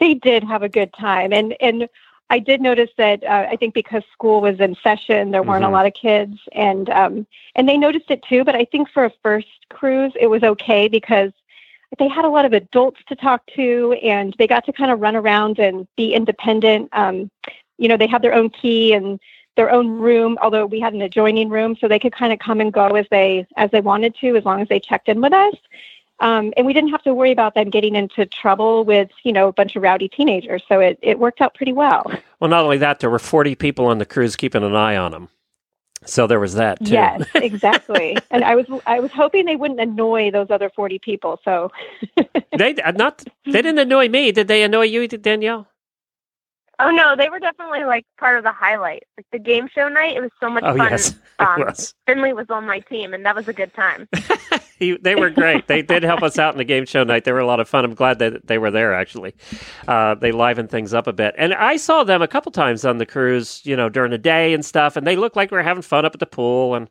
They 0.00 0.14
did 0.14 0.42
have 0.44 0.62
a 0.62 0.68
good 0.68 0.92
time, 0.98 1.32
and 1.32 1.54
and 1.60 1.88
I 2.30 2.38
did 2.38 2.60
notice 2.60 2.90
that 2.96 3.22
uh, 3.24 3.46
I 3.50 3.56
think 3.56 3.74
because 3.74 4.02
school 4.12 4.40
was 4.40 4.58
in 4.58 4.74
session, 4.82 5.30
there 5.30 5.42
weren't 5.42 5.64
Mhm. 5.64 5.68
a 5.68 5.72
lot 5.72 5.86
of 5.86 5.94
kids, 5.94 6.38
and 6.52 6.88
um, 6.90 7.26
and 7.54 7.68
they 7.68 7.76
noticed 7.76 8.10
it 8.10 8.22
too. 8.22 8.44
But 8.44 8.56
I 8.56 8.64
think 8.64 8.88
for 8.90 9.04
a 9.04 9.10
first 9.22 9.66
cruise, 9.70 10.12
it 10.18 10.26
was 10.28 10.42
okay 10.42 10.88
because 10.88 11.32
they 11.98 12.08
had 12.08 12.24
a 12.24 12.28
lot 12.28 12.44
of 12.44 12.52
adults 12.52 13.00
to 13.08 13.14
talk 13.14 13.42
to, 13.54 13.92
and 14.02 14.34
they 14.38 14.46
got 14.46 14.64
to 14.66 14.72
kind 14.72 14.90
of 14.90 15.00
run 15.00 15.14
around 15.16 15.58
and 15.58 15.86
be 15.96 16.14
independent. 16.14 16.88
Um, 16.92 17.30
you 17.78 17.88
know, 17.88 17.96
they 17.96 18.06
had 18.06 18.22
their 18.22 18.34
own 18.34 18.50
key 18.50 18.94
and 18.94 19.20
their 19.56 19.70
own 19.70 19.88
room, 19.88 20.36
although 20.42 20.66
we 20.66 20.80
had 20.80 20.94
an 20.94 21.02
adjoining 21.02 21.48
room, 21.48 21.76
so 21.76 21.86
they 21.86 21.98
could 21.98 22.12
kind 22.12 22.32
of 22.32 22.38
come 22.38 22.60
and 22.60 22.72
go 22.72 22.88
as 22.88 23.06
they 23.10 23.46
as 23.56 23.70
they 23.70 23.80
wanted 23.80 24.14
to, 24.16 24.34
as 24.36 24.44
long 24.44 24.60
as 24.60 24.68
they 24.68 24.80
checked 24.80 25.08
in 25.08 25.20
with 25.20 25.32
us. 25.32 25.54
Um, 26.24 26.54
and 26.56 26.64
we 26.66 26.72
didn't 26.72 26.88
have 26.88 27.02
to 27.02 27.12
worry 27.12 27.32
about 27.32 27.54
them 27.54 27.68
getting 27.68 27.94
into 27.94 28.24
trouble 28.24 28.82
with, 28.82 29.10
you 29.24 29.32
know, 29.32 29.48
a 29.48 29.52
bunch 29.52 29.76
of 29.76 29.82
rowdy 29.82 30.08
teenagers. 30.08 30.62
So 30.66 30.80
it, 30.80 30.98
it 31.02 31.18
worked 31.18 31.42
out 31.42 31.54
pretty 31.54 31.74
well. 31.74 32.10
Well, 32.40 32.48
not 32.48 32.64
only 32.64 32.78
that, 32.78 33.00
there 33.00 33.10
were 33.10 33.18
40 33.18 33.54
people 33.56 33.86
on 33.86 33.98
the 33.98 34.06
cruise 34.06 34.34
keeping 34.34 34.62
an 34.62 34.74
eye 34.74 34.96
on 34.96 35.12
them. 35.12 35.28
So 36.06 36.26
there 36.26 36.40
was 36.40 36.54
that 36.54 36.84
too. 36.84 36.92
Yes, 36.92 37.26
exactly. 37.34 38.16
and 38.30 38.44
I 38.44 38.56
was 38.56 38.66
I 38.86 39.00
was 39.00 39.10
hoping 39.10 39.46
they 39.46 39.56
wouldn't 39.56 39.80
annoy 39.80 40.30
those 40.30 40.48
other 40.50 40.68
forty 40.68 40.98
people. 40.98 41.40
So 41.44 41.70
they 42.58 42.74
uh, 42.76 42.90
not 42.90 43.24
they 43.46 43.62
didn't 43.62 43.78
annoy 43.78 44.08
me. 44.10 44.30
Did 44.30 44.48
they 44.48 44.62
annoy 44.62 44.82
you, 44.82 45.08
Danielle? 45.08 45.66
Oh 46.80 46.90
no, 46.90 47.14
they 47.16 47.28
were 47.30 47.38
definitely 47.38 47.84
like 47.84 48.04
part 48.18 48.36
of 48.36 48.44
the 48.44 48.52
highlight. 48.52 49.04
Like 49.16 49.26
the 49.32 49.38
game 49.38 49.68
show 49.72 49.88
night, 49.88 50.16
it 50.16 50.20
was 50.20 50.30
so 50.40 50.50
much 50.50 50.64
Oh 50.66 50.76
fun. 50.76 50.90
yes, 50.90 51.14
Um, 51.38 51.60
was. 51.60 51.94
Finley 52.06 52.32
was 52.32 52.46
on 52.50 52.66
my 52.66 52.78
team, 52.80 53.12
and 53.14 53.24
that 53.26 53.34
was 53.34 53.48
a 53.48 53.52
good 53.52 53.72
time. 53.74 54.08
He, 54.76 54.96
they 54.96 55.14
were 55.14 55.30
great. 55.30 55.68
They 55.68 55.82
did 55.82 56.02
help 56.02 56.24
us 56.24 56.36
out 56.36 56.52
in 56.52 56.58
the 56.58 56.64
game 56.64 56.84
show 56.84 57.04
night. 57.04 57.22
They 57.22 57.30
were 57.30 57.38
a 57.38 57.46
lot 57.46 57.60
of 57.60 57.68
fun. 57.68 57.84
I'm 57.84 57.94
glad 57.94 58.18
that 58.18 58.48
they 58.48 58.58
were 58.58 58.72
there. 58.72 58.92
Actually, 58.92 59.32
uh, 59.86 60.16
they 60.16 60.32
livened 60.32 60.68
things 60.68 60.92
up 60.92 61.06
a 61.06 61.12
bit. 61.12 61.32
And 61.38 61.54
I 61.54 61.76
saw 61.76 62.02
them 62.02 62.22
a 62.22 62.26
couple 62.28 62.50
times 62.50 62.84
on 62.84 62.98
the 62.98 63.06
cruise, 63.06 63.62
you 63.64 63.76
know, 63.76 63.88
during 63.88 64.10
the 64.10 64.18
day 64.18 64.52
and 64.52 64.64
stuff. 64.64 64.96
And 64.96 65.06
they 65.06 65.14
looked 65.14 65.36
like 65.36 65.52
we 65.52 65.58
were 65.58 65.62
having 65.62 65.80
fun 65.82 66.04
up 66.04 66.14
at 66.14 66.18
the 66.20 66.26
pool 66.26 66.74
and 66.74 66.90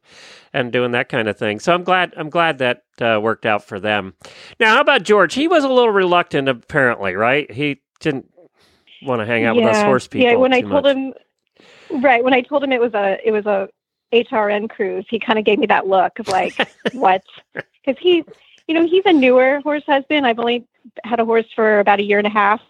and 0.54 0.72
doing 0.72 0.92
that 0.92 1.10
kind 1.10 1.28
of 1.28 1.38
thing. 1.38 1.60
So 1.60 1.74
I'm 1.74 1.84
glad. 1.84 2.14
I'm 2.16 2.30
glad 2.30 2.60
that 2.60 2.84
uh, 3.02 3.20
worked 3.22 3.46
out 3.46 3.66
for 3.66 3.82
them. 3.82 4.14
Now, 4.62 4.76
how 4.76 4.82
about 4.82 5.04
George? 5.04 5.34
He 5.34 5.50
was 5.50 5.66
a 5.66 5.70
little 5.70 5.92
reluctant, 5.92 6.48
apparently, 6.48 7.16
right? 7.16 7.52
He 7.52 7.82
didn't 8.00 8.28
want 9.06 9.22
to 9.22 9.26
hang 9.26 9.46
out 9.46 9.56
with 9.56 9.66
us 9.66 9.82
horse 9.82 10.08
people. 10.08 10.28
Yeah, 10.28 10.36
when 10.36 10.54
I 10.54 10.62
told 10.62 10.84
much. 10.84 10.96
him, 10.96 11.14
right 12.02 12.24
when 12.24 12.34
I 12.34 12.42
told 12.42 12.64
him 12.64 12.72
it 12.72 12.82
was 12.82 12.94
a 12.94 13.18
it 13.26 13.32
was 13.32 13.46
a 13.46 13.70
HRN 14.14 14.70
cruise, 14.70 15.06
he 15.10 15.20
kind 15.20 15.40
of 15.40 15.46
gave 15.46 15.60
me 15.60 15.68
that 15.68 15.88
look 15.88 16.20
of 16.20 16.28
like, 16.28 16.56
what? 16.94 17.24
Because 17.54 18.00
he, 18.00 18.24
you 18.68 18.76
know, 18.76 18.86
he's 18.86 19.04
a 19.06 19.14
newer 19.14 19.60
horse 19.62 19.84
husband. 19.86 20.26
I've 20.26 20.40
only 20.40 20.66
had 21.04 21.20
a 21.20 21.26
horse 21.26 21.48
for 21.56 21.80
about 21.80 22.00
a 22.00 22.04
year 22.04 22.20
and 22.20 22.28
a 22.28 22.32
half, 22.32 22.62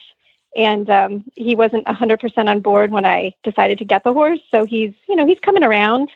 and 0.56 0.90
um, 0.90 1.26
he 1.36 1.56
wasn't 1.56 1.88
hundred 1.88 2.20
percent 2.20 2.50
on 2.50 2.62
board 2.62 2.92
when 2.92 3.06
I 3.06 3.34
decided 3.44 3.78
to 3.80 3.86
get 3.86 4.04
the 4.04 4.14
horse. 4.14 4.40
So 4.52 4.66
he's, 4.66 4.94
you 5.08 5.16
know, 5.16 5.28
he's 5.28 5.40
coming 5.40 5.64
around. 5.64 6.10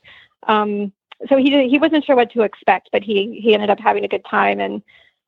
Um, 0.48 0.94
so 1.28 1.38
he 1.38 1.68
he 1.68 1.78
wasn't 1.78 2.06
sure 2.06 2.16
what 2.16 2.32
to 2.32 2.44
expect, 2.44 2.90
but 2.92 3.04
he 3.04 3.40
he 3.42 3.54
ended 3.54 3.70
up 3.70 3.80
having 3.80 4.04
a 4.04 4.10
good 4.10 4.26
time 4.26 4.60
and. 4.60 4.82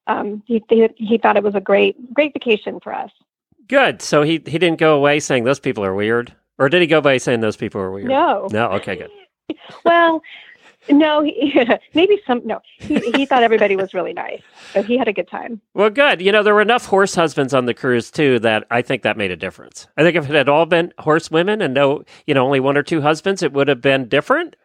Um, 0.08 0.42
he, 0.48 0.64
he 0.68 0.90
he 0.96 1.18
thought 1.20 1.38
it 1.38 1.44
was 1.44 1.54
a 1.54 1.62
great 1.62 2.16
great 2.16 2.34
vacation 2.34 2.80
for 2.80 2.92
us. 2.92 3.12
Good. 3.70 4.02
So 4.02 4.24
he 4.24 4.42
he 4.46 4.58
didn't 4.58 4.80
go 4.80 4.96
away 4.96 5.20
saying 5.20 5.46
those 5.46 5.60
people 5.60 5.86
are 5.86 5.96
weird, 5.96 6.34
or 6.58 6.70
did 6.70 6.82
he 6.82 6.88
go 6.88 6.98
away 6.98 7.20
saying 7.20 7.40
those 7.40 7.58
people 7.58 7.80
are 7.80 7.92
weird? 7.92 8.08
No, 8.08 8.48
No. 8.52 8.72
Okay. 8.72 8.96
Good. 8.96 9.12
well, 9.86 10.22
no, 10.90 11.22
he, 11.24 11.54
maybe 11.94 12.20
some. 12.26 12.42
No, 12.46 12.62
he, 12.80 13.00
he 13.16 13.26
thought 13.26 13.44
everybody 13.44 13.76
was 13.76 13.94
really 13.94 14.14
nice, 14.14 14.42
so 14.74 14.82
he 14.82 14.98
had 14.98 15.08
a 15.08 15.14
good 15.14 15.28
time. 15.28 15.62
Well, 15.74 15.90
good. 15.90 16.22
You 16.22 16.32
know, 16.32 16.42
there 16.42 16.56
were 16.56 16.62
enough 16.62 16.86
horse 16.86 17.14
husbands 17.14 17.54
on 17.54 17.66
the 17.66 17.74
cruise 17.74 18.10
too 18.10 18.40
that 18.40 18.66
I 18.72 18.82
think 18.82 19.04
that 19.04 19.18
made 19.18 19.32
a 19.32 19.36
difference. 19.36 19.88
I 19.98 20.04
think 20.04 20.16
if 20.16 20.30
it 20.30 20.36
had 20.36 20.50
all 20.50 20.66
been 20.66 20.94
horse 21.00 21.30
women 21.30 21.62
and 21.62 21.74
no, 21.74 22.04
you 22.26 22.34
know, 22.34 22.46
only 22.46 22.60
one 22.60 22.78
or 22.78 22.84
two 22.84 23.02
husbands, 23.02 23.44
it 23.44 23.54
would 23.54 23.68
have 23.68 23.82
been 23.82 24.08
different. 24.08 24.56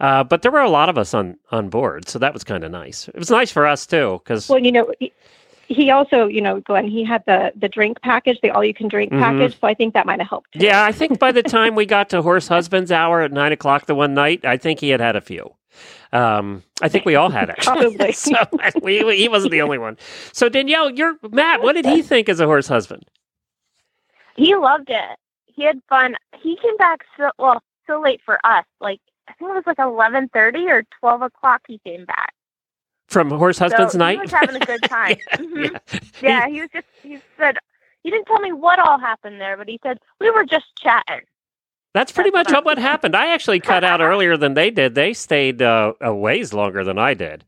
Uh, 0.00 0.24
but 0.24 0.42
there 0.42 0.50
were 0.50 0.60
a 0.60 0.70
lot 0.70 0.88
of 0.88 0.96
us 0.96 1.12
on 1.14 1.36
on 1.52 1.68
board, 1.68 2.08
so 2.08 2.18
that 2.18 2.32
was 2.32 2.42
kind 2.42 2.64
of 2.64 2.70
nice. 2.70 3.06
It 3.08 3.16
was 3.16 3.30
nice 3.30 3.52
for 3.52 3.66
us 3.66 3.86
too, 3.86 4.20
because 4.24 4.48
Well, 4.48 4.58
you 4.58 4.72
know, 4.72 4.92
he, 5.70 5.74
he 5.84 5.90
also, 5.90 6.26
you 6.26 6.40
know, 6.40 6.60
Glenn, 6.60 6.86
he 6.88 7.04
had 7.04 7.22
the 7.26 7.52
the 7.56 7.68
drink 7.68 8.00
package, 8.02 8.38
the 8.42 8.50
all 8.50 8.64
you 8.64 8.74
can 8.74 8.88
drink 8.88 9.12
Mhm. 9.12 9.20
package. 9.20 9.58
So 9.60 9.66
I 9.66 9.74
think 9.74 9.94
that 9.94 10.06
might 10.06 10.18
have 10.20 10.28
helped. 10.28 10.52
too. 10.52 10.64
yeah, 10.64 10.84
I 10.84 10.92
think 10.92 11.18
by 11.18 11.32
the 11.32 11.42
time 11.58 11.74
we 11.74 11.86
got 11.86 12.08
to 12.10 12.22
horse 12.22 12.48
husbands 12.48 12.90
hour 12.92 13.20
at 13.22 13.32
nine 13.32 13.52
o'clock 13.52 13.86
the 13.86 13.94
one 13.94 14.14
night, 14.14 14.44
I 14.44 14.56
think 14.56 14.80
he 14.80 14.90
had 14.90 15.00
had 15.00 15.16
a 15.16 15.20
few. 15.20 15.54
Um, 16.12 16.62
I 16.82 16.88
think 16.88 17.04
we 17.04 17.14
all 17.14 17.30
had 17.30 17.48
actually. 17.54 17.96
Probably. 17.96 18.12
so 18.26 18.34
we, 18.82 19.04
we- 19.04 19.16
he 19.16 19.28
wasn't 19.28 19.52
the 19.52 19.62
only 19.62 19.78
one. 19.78 19.96
So 20.32 20.48
Danielle, 20.48 20.90
you're 20.90 21.16
Matt. 21.30 21.62
What 21.62 21.74
did 21.74 21.86
he 21.86 22.02
think 22.02 22.28
as 22.28 22.40
a 22.40 22.46
horse 22.46 22.66
husband? 22.68 23.04
He 24.36 24.54
loved 24.56 24.90
it. 24.90 25.18
He 25.46 25.64
had 25.64 25.80
fun. 25.88 26.16
He 26.42 26.56
came 26.56 26.76
back 26.76 27.00
so 27.16 27.30
well 27.38 27.62
so 27.86 28.00
late 28.00 28.20
for 28.24 28.38
us. 28.44 28.64
Like 28.80 29.00
I 29.28 29.32
think 29.34 29.50
it 29.50 29.54
was 29.54 29.64
like 29.66 29.78
eleven 29.78 30.28
thirty 30.32 30.66
or 30.68 30.84
twelve 30.98 31.22
o'clock. 31.22 31.62
He 31.68 31.78
came 31.84 32.04
back. 32.06 32.32
From 33.10 33.28
horse 33.30 33.58
husbands 33.58 33.92
so 33.92 33.98
night. 33.98 34.16
He 34.18 34.22
was 34.22 34.30
having 34.32 34.56
a 34.56 34.64
good 34.64 34.82
time. 34.84 35.16
Mhm. 35.34 35.80
yeah. 35.92 36.00
yeah, 36.22 36.48
he 36.48 36.60
was 36.60 36.70
just. 36.72 36.86
He 37.02 37.18
said 37.36 37.56
he 38.02 38.10
didn't 38.10 38.26
tell 38.26 38.38
me 38.40 38.52
what 38.52 38.78
all 38.78 38.98
happened 38.98 39.40
there, 39.40 39.56
but 39.56 39.68
he 39.68 39.78
said 39.82 39.98
we 40.20 40.30
were 40.30 40.44
just 40.44 40.66
chatting. 40.78 41.20
That's 41.92 42.12
pretty 42.12 42.30
That's 42.30 42.50
much 42.50 42.54
what 42.54 42.64
what 42.64 42.78
happened. 42.78 43.16
I 43.16 43.32
actually 43.34 43.58
cut 43.60 43.82
out 43.82 44.00
earlier 44.00 44.36
than 44.36 44.54
they 44.54 44.70
did. 44.70 44.94
They 44.94 45.12
stayed 45.12 45.60
uh, 45.60 45.94
a 46.00 46.14
ways 46.14 46.52
longer 46.52 46.84
than 46.84 46.98
I 46.98 47.14
did. 47.14 47.44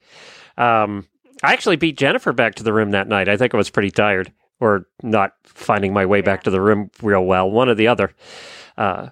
Um, 0.59 1.07
I 1.45 1.52
actually 1.52 1.76
beat 1.76 1.97
Jennifer 1.97 2.33
back 2.33 2.57
to 2.57 2.64
the 2.64 2.73
room 2.73 2.90
that 2.90 3.07
night. 3.09 3.28
I 3.28 3.37
think 3.37 3.54
I 3.54 3.57
was 3.57 3.71
pretty 3.71 3.90
tired 3.92 4.33
or 4.61 4.87
not 5.02 5.35
finding 5.45 5.92
my 5.92 6.07
way 6.07 6.23
back 6.23 6.42
to 6.45 6.50
the 6.50 6.61
room 6.61 6.90
real 7.02 7.25
well, 7.25 7.50
one 7.50 7.69
or 7.69 7.75
the 7.75 7.87
other. 7.88 8.12
Uh, 8.76 9.11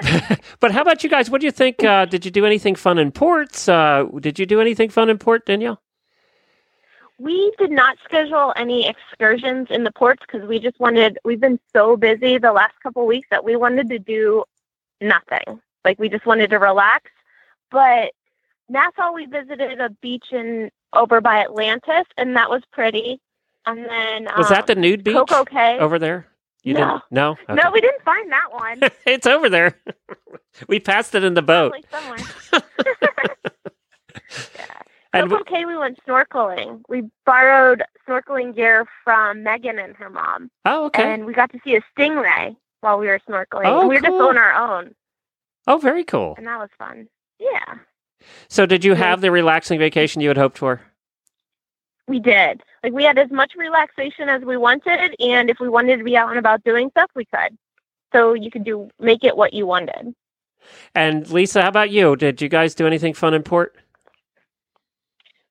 but 0.60 0.72
how 0.72 0.82
about 0.82 1.04
you 1.04 1.10
guys? 1.10 1.30
What 1.30 1.40
do 1.40 1.46
you 1.46 1.50
think? 1.52 1.82
Uh, 1.84 2.06
did 2.06 2.24
you 2.24 2.30
do 2.32 2.44
anything 2.44 2.74
fun 2.74 2.98
in 2.98 3.12
ports? 3.12 3.68
Uh, 3.68 4.04
did 4.20 4.38
you 4.40 4.46
do 4.46 4.60
anything 4.60 4.90
fun 4.90 5.08
in 5.08 5.18
port, 5.18 5.46
Danielle? 5.46 5.80
We 7.22 7.52
did 7.56 7.70
not 7.70 7.98
schedule 8.04 8.52
any 8.56 8.88
excursions 8.88 9.68
in 9.70 9.84
the 9.84 9.92
ports 9.92 10.24
because 10.26 10.46
we 10.48 10.58
just 10.58 10.80
wanted. 10.80 11.18
We've 11.24 11.38
been 11.40 11.60
so 11.72 11.96
busy 11.96 12.36
the 12.36 12.52
last 12.52 12.74
couple 12.82 13.06
weeks 13.06 13.28
that 13.30 13.44
we 13.44 13.54
wanted 13.54 13.88
to 13.90 13.98
do 14.00 14.42
nothing. 15.00 15.60
Like 15.84 16.00
we 16.00 16.08
just 16.08 16.26
wanted 16.26 16.50
to 16.50 16.58
relax. 16.58 17.10
But 17.70 18.10
Nassau, 18.68 19.12
we 19.12 19.26
visited 19.26 19.80
a 19.80 19.90
beach 19.90 20.26
in 20.32 20.70
over 20.92 21.20
by 21.20 21.42
Atlantis, 21.42 22.06
and 22.16 22.34
that 22.34 22.50
was 22.50 22.62
pretty. 22.72 23.20
And 23.66 23.84
then 23.84 24.24
Was 24.36 24.48
that 24.48 24.66
the 24.66 24.74
um, 24.74 24.80
nude 24.80 25.04
beach 25.04 25.14
Coco 25.14 25.44
Cay? 25.44 25.78
over 25.78 26.00
there? 26.00 26.26
You 26.64 26.74
No. 26.74 26.80
didn't? 26.80 27.02
No. 27.12 27.30
Okay. 27.48 27.54
No, 27.54 27.70
we 27.70 27.80
didn't 27.80 28.02
find 28.02 28.32
that 28.32 28.52
one. 28.52 28.80
it's 29.06 29.26
over 29.28 29.48
there. 29.48 29.76
we 30.68 30.80
passed 30.80 31.14
it 31.14 31.22
in 31.22 31.34
the 31.34 31.42
boat. 31.42 31.72
Probably 35.12 35.30
somewhere. 35.30 35.38
yeah. 35.38 35.38
And 35.38 35.46
K, 35.46 35.64
we 35.66 35.76
went 35.76 35.98
snorkeling. 36.06 36.82
We 36.88 37.04
borrowed 37.26 37.82
snorkeling 38.08 38.54
gear 38.54 38.86
from 39.04 39.42
Megan 39.42 39.78
and 39.78 39.94
her 39.96 40.10
mom, 40.10 40.50
oh, 40.64 40.86
okay. 40.86 41.12
and 41.12 41.24
we 41.26 41.32
got 41.32 41.52
to 41.52 41.58
see 41.64 41.76
a 41.76 41.82
stingray 41.96 42.56
while 42.80 42.98
we 42.98 43.06
were 43.06 43.20
snorkeling. 43.28 43.66
Oh, 43.66 43.80
and 43.80 43.88
we 43.88 43.96
were 43.96 44.00
just 44.00 44.12
on 44.12 44.36
our 44.36 44.52
own, 44.52 44.94
oh, 45.66 45.78
very 45.78 46.04
cool. 46.04 46.34
and 46.36 46.46
that 46.46 46.58
was 46.58 46.70
fun. 46.78 47.08
Yeah, 47.38 47.74
So, 48.48 48.66
did 48.66 48.84
you 48.84 48.94
have 48.94 49.20
the 49.20 49.30
relaxing 49.30 49.78
vacation 49.78 50.20
you 50.22 50.28
had 50.28 50.36
hoped 50.38 50.58
for? 50.58 50.80
we 52.08 52.18
did. 52.18 52.60
Like 52.82 52.92
we 52.92 53.04
had 53.04 53.16
as 53.16 53.30
much 53.30 53.54
relaxation 53.56 54.28
as 54.28 54.42
we 54.42 54.56
wanted, 54.56 55.14
and 55.20 55.48
if 55.48 55.58
we 55.60 55.68
wanted 55.68 55.98
to 55.98 56.04
be 56.04 56.16
out 56.16 56.30
and 56.30 56.38
about 56.38 56.62
doing 56.64 56.90
stuff, 56.90 57.10
we 57.14 57.24
could. 57.24 57.56
So 58.12 58.34
you 58.34 58.50
could 58.50 58.64
do 58.64 58.90
make 58.98 59.24
it 59.24 59.36
what 59.36 59.54
you 59.54 59.66
wanted. 59.66 60.14
And 60.94 61.28
Lisa, 61.30 61.62
how 61.62 61.68
about 61.68 61.90
you? 61.90 62.14
Did 62.16 62.42
you 62.42 62.48
guys 62.48 62.74
do 62.74 62.86
anything 62.86 63.14
fun 63.14 63.34
in 63.34 63.42
port? 63.42 63.76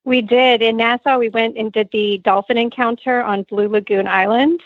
We 0.04 0.22
did. 0.22 0.62
In 0.62 0.78
Nassau, 0.78 1.20
we 1.20 1.30
went 1.30 1.58
and 1.58 1.72
did 1.72 1.90
the 1.92 2.20
dolphin 2.20 2.58
encounter 2.58 3.22
on 3.22 3.44
Blue 3.44 3.68
Lagoon 3.68 4.08
Island. 4.08 4.62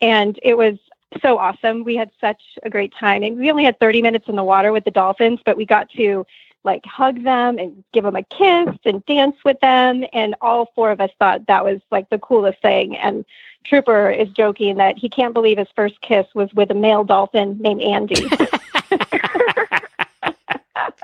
And 0.00 0.38
it 0.42 0.56
was 0.56 0.78
so 1.20 1.38
awesome. 1.38 1.82
We 1.84 1.96
had 1.96 2.10
such 2.20 2.40
a 2.62 2.70
great 2.70 2.94
time. 2.98 3.22
And 3.22 3.36
we 3.36 3.50
only 3.50 3.64
had 3.64 3.80
30 3.80 4.02
minutes 4.02 4.28
in 4.28 4.36
the 4.36 4.44
water 4.44 4.72
with 4.72 4.84
the 4.84 4.90
dolphins, 4.90 5.40
but 5.44 5.56
we 5.56 5.66
got 5.66 5.90
to 5.90 6.24
like 6.62 6.84
hug 6.84 7.24
them 7.24 7.58
and 7.58 7.82
give 7.92 8.04
them 8.04 8.16
a 8.16 8.22
kiss 8.22 8.76
and 8.84 9.04
dance 9.06 9.36
with 9.44 9.58
them. 9.60 10.04
And 10.12 10.36
all 10.40 10.70
four 10.74 10.90
of 10.90 11.00
us 11.00 11.10
thought 11.18 11.46
that 11.46 11.64
was 11.64 11.80
like 11.90 12.08
the 12.10 12.18
coolest 12.18 12.60
thing. 12.62 12.96
And 12.96 13.24
Trooper 13.64 14.10
is 14.10 14.28
joking 14.30 14.76
that 14.76 14.98
he 14.98 15.08
can't 15.08 15.34
believe 15.34 15.58
his 15.58 15.68
first 15.74 16.00
kiss 16.00 16.26
was 16.34 16.52
with 16.54 16.70
a 16.70 16.74
male 16.74 17.04
dolphin 17.04 17.58
named 17.58 17.82
Andy. 17.82 18.24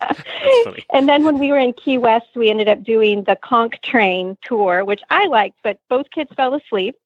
That's 0.01 0.23
funny. 0.65 0.85
And 0.93 1.09
then 1.09 1.25
when 1.25 1.39
we 1.39 1.51
were 1.51 1.59
in 1.59 1.73
Key 1.73 1.99
West, 1.99 2.27
we 2.35 2.51
ended 2.51 2.69
up 2.69 2.83
doing 2.83 3.25
the 3.25 3.37
Conch 3.37 3.75
Train 3.83 4.37
tour, 4.43 4.85
which 4.85 5.01
I 5.11 5.27
liked, 5.27 5.59
but 5.63 5.79
both 5.89 6.11
kids 6.11 6.31
fell 6.37 6.55
asleep. 6.55 6.97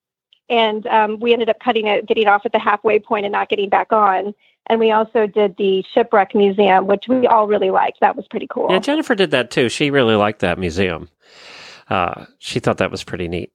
And 0.49 0.87
um, 0.89 1.21
we 1.21 1.33
ended 1.33 1.49
up 1.49 1.61
cutting 1.61 1.87
it, 1.87 2.07
getting 2.09 2.27
off 2.27 2.43
at 2.45 2.53
the 2.53 2.59
halfway 2.59 2.99
point 2.99 3.25
and 3.25 3.33
not 3.33 3.49
getting 3.49 3.69
back 3.69 3.93
on. 3.93 4.35
And 4.67 4.81
we 4.81 4.91
also 4.91 5.27
did 5.27 5.57
the 5.57 5.85
Shipwreck 5.95 6.35
Museum, 6.35 6.87
which 6.87 7.05
we 7.09 7.27
all 7.27 7.47
really 7.47 7.71
liked. 7.71 8.01
That 8.01 8.17
was 8.17 8.27
pretty 8.29 8.47
cool. 8.49 8.69
Yeah, 8.71 8.79
Jennifer 8.79 9.15
did 9.15 9.31
that 9.31 9.51
too. 9.51 9.69
She 9.69 9.91
really 9.91 10.17
liked 10.17 10.41
that 10.41 10.59
museum. 10.59 11.09
Uh, 11.89 12.27
she 12.39 12.61
thought 12.61 12.79
that 12.79 12.91
was 12.91 13.03
pretty 13.03 13.29
neat. 13.29 13.53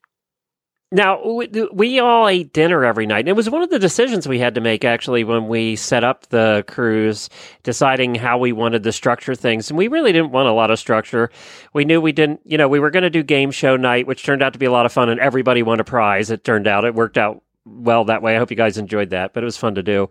Now, 0.91 1.25
we, 1.73 1.99
all 1.99 2.27
ate 2.27 2.53
dinner 2.53 2.85
every 2.85 3.05
night. 3.05 3.21
And 3.21 3.29
it 3.29 3.35
was 3.35 3.49
one 3.49 3.63
of 3.63 3.69
the 3.69 3.79
decisions 3.79 4.27
we 4.27 4.39
had 4.39 4.55
to 4.55 4.61
make 4.61 4.85
actually 4.85 5.23
when 5.23 5.47
we 5.47 5.75
set 5.75 6.03
up 6.03 6.27
the 6.27 6.63
cruise, 6.67 7.29
deciding 7.63 8.15
how 8.15 8.37
we 8.37 8.51
wanted 8.51 8.83
to 8.83 8.91
structure 8.91 9.35
things. 9.35 9.69
And 9.69 9.77
we 9.77 9.87
really 9.87 10.13
didn't 10.13 10.31
want 10.31 10.47
a 10.47 10.53
lot 10.53 10.71
of 10.71 10.77
structure. 10.77 11.31
We 11.73 11.85
knew 11.85 11.99
we 11.99 12.11
didn't, 12.11 12.41
you 12.45 12.57
know, 12.57 12.69
we 12.69 12.79
were 12.79 12.91
going 12.91 13.03
to 13.03 13.09
do 13.09 13.23
game 13.23 13.51
show 13.51 13.75
night, 13.75 14.05
which 14.05 14.23
turned 14.23 14.43
out 14.43 14.53
to 14.53 14.59
be 14.59 14.67
a 14.67 14.71
lot 14.71 14.85
of 14.85 14.93
fun, 14.93 15.09
and 15.09 15.19
everybody 15.19 15.63
won 15.63 15.79
a 15.79 15.83
prize. 15.83 16.29
It 16.29 16.43
turned 16.43 16.67
out, 16.67 16.85
it 16.85 16.93
worked 16.93 17.17
out 17.17 17.41
well 17.65 18.05
that 18.05 18.21
way. 18.21 18.35
I 18.35 18.39
hope 18.39 18.51
you 18.51 18.57
guys 18.57 18.77
enjoyed 18.77 19.09
that, 19.09 19.33
but 19.33 19.43
it 19.43 19.45
was 19.45 19.57
fun 19.57 19.75
to 19.75 19.83
do. 19.83 20.09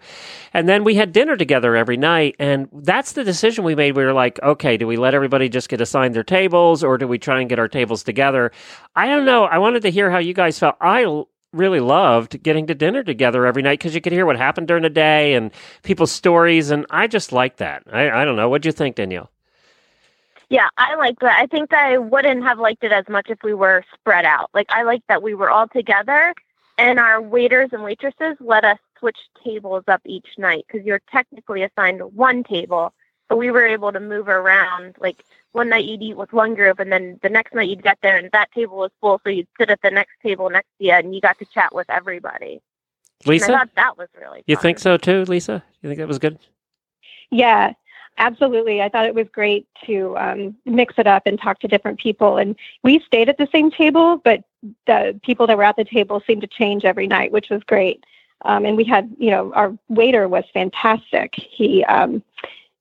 And 0.53 0.69
then 0.69 0.85
we 0.85 0.95
had 0.95 1.13
dinner 1.13 1.37
together 1.37 1.77
every 1.77 1.97
night. 1.97 2.37
And 2.39 2.69
that's 2.73 3.13
the 3.13 3.25
decision 3.25 3.65
we 3.65 3.75
made. 3.75 3.97
We 3.97 4.05
were 4.05 4.13
like, 4.13 4.41
okay, 4.43 4.77
do 4.77 4.87
we 4.87 4.97
let 4.97 5.15
everybody 5.15 5.49
just 5.49 5.69
get 5.69 5.81
assigned 5.81 6.15
their 6.15 6.25
tables 6.25 6.83
or 6.83 6.99
do 6.99 7.07
we 7.07 7.19
try 7.19 7.41
and 7.41 7.49
get 7.49 7.59
our 7.59 7.69
tables 7.69 8.03
together? 8.03 8.53
I 8.97 9.07
don't 9.07 9.25
know. 9.25 9.45
I 9.45 9.59
wanted 9.59 9.83
to 9.83 9.91
hear 9.91 10.11
how 10.11 10.19
you 10.19 10.35
guys 10.35 10.59
felt. 10.59 10.77
I 10.81 11.25
really 11.53 11.81
loved 11.81 12.43
getting 12.43 12.67
to 12.67 12.75
dinner 12.75 13.05
together 13.05 13.47
every 13.47 13.63
night 13.63 13.79
because 13.79 13.95
you 13.95 14.01
could 14.01 14.13
hear 14.13 14.27
what 14.27 14.37
happened 14.37 14.67
during 14.67 14.83
the 14.83 14.91
day 14.91 15.35
and 15.35 15.53
people's 15.83 16.11
stories. 16.11 16.71
And 16.71 16.85
I 16.91 17.07
just 17.07 17.33
like 17.33 17.57
that. 17.59 17.85
I, 17.93 18.11
I 18.11 18.25
don't 18.25 18.37
know. 18.37 18.49
What'd 18.49 18.67
you 18.67 18.73
think, 18.73 18.97
Danielle? 18.97 19.31
Yeah, 20.51 20.69
I 20.77 20.97
like 20.97 21.19
that. 21.21 21.39
I 21.41 21.47
think 21.47 21.71
that 21.71 21.85
I 21.87 21.99
wouldn't 21.99 22.43
have 22.45 22.59
liked 22.59 22.85
it 22.85 22.93
as 22.93 23.09
much 23.09 23.31
if 23.31 23.39
we 23.43 23.55
were 23.55 23.83
spread 23.95 24.25
out. 24.25 24.51
Like 24.53 24.67
I 24.69 24.83
like 24.83 25.03
that 25.09 25.23
we 25.23 25.35
were 25.35 25.51
all 25.51 25.69
together 25.69 26.35
and 26.79 26.99
our 26.99 27.21
waiters 27.21 27.71
and 27.73 27.83
waitresses 27.83 28.37
let 28.41 28.65
us 28.65 28.79
switch 28.99 29.19
tables 29.43 29.85
up 29.89 30.01
each 30.05 30.27
night 30.39 30.65
because 30.67 30.87
you're 30.87 31.03
technically 31.11 31.63
assigned 31.63 32.03
one 32.15 32.43
table, 32.43 32.93
but 33.29 33.37
we 33.37 33.51
were 33.51 33.67
able 33.67 33.93
to 33.93 34.01
move 34.01 34.29
around. 34.29 34.97
Like 34.99 35.25
one 35.53 35.69
night 35.69 35.85
you'd 35.85 36.03
eat 36.03 36.17
with 36.17 36.33
one 36.33 36.55
group, 36.55 36.81
and 36.81 36.91
then 36.91 37.21
the 37.23 37.29
next 37.29 37.55
night 37.55 37.69
you'd 37.69 37.83
get 37.83 37.99
there 38.03 38.17
and 38.17 38.31
that 38.33 38.51
table 38.53 38.77
was 38.79 38.91
full, 39.01 39.21
so 39.23 39.31
you'd 39.31 39.49
sit 39.59 39.71
at 39.71 39.81
the 39.83 39.91
next 39.91 40.15
table 40.23 40.51
next 40.51 40.69
to 40.79 40.87
you 40.87 40.93
and 40.93 41.15
you 41.15 41.21
got 41.21 41.39
to 41.39 41.45
chat 41.47 41.75
with 41.75 41.89
everybody. 41.91 42.61
And 43.25 43.31
I 43.31 43.31
Lisa? 43.31 43.47
thought 43.47 43.71
that 43.77 43.97
was 43.97 44.09
really 44.19 44.39
cool. 44.39 44.45
You 44.47 44.57
think 44.57 44.79
so 44.79 44.97
too, 44.97 45.25
Lisa? 45.25 45.63
You 45.83 45.89
think 45.89 45.99
that 45.99 46.09
was 46.09 46.19
good? 46.19 46.39
Yeah, 47.31 47.73
absolutely. 48.19 48.83
I 48.83 48.89
thought 48.89 49.07
it 49.07 49.15
was 49.15 49.29
great 49.33 49.67
to 49.87 50.17
um, 50.19 50.57
mix 50.67 50.95
it 50.99 51.07
up 51.07 51.23
and 51.27 51.41
talk 51.41 51.61
to 51.61 51.69
different 51.69 51.99
people. 51.99 52.37
And 52.37 52.57
we 52.83 53.01
stayed 53.01 53.29
at 53.29 53.39
the 53.39 53.49
same 53.53 53.71
table, 53.71 54.19
but 54.19 54.45
the 54.87 55.19
people 55.23 55.47
that 55.47 55.57
were 55.57 55.65
at 55.65 55.77
the 55.77 55.85
table 55.85 56.23
seemed 56.27 56.43
to 56.43 56.47
change 56.47 56.85
every 56.85 57.07
night, 57.07 57.33
which 57.33 57.51
was 57.51 57.63
great. 57.65 58.05
Um, 58.45 58.65
and 58.65 58.77
we 58.77 58.85
had, 58.85 59.15
you 59.19 59.31
know, 59.31 59.53
our 59.55 59.77
waiter 59.89 60.29
was 60.29 60.45
fantastic. 60.53 61.35
He, 61.35 61.85
um, 61.85 62.23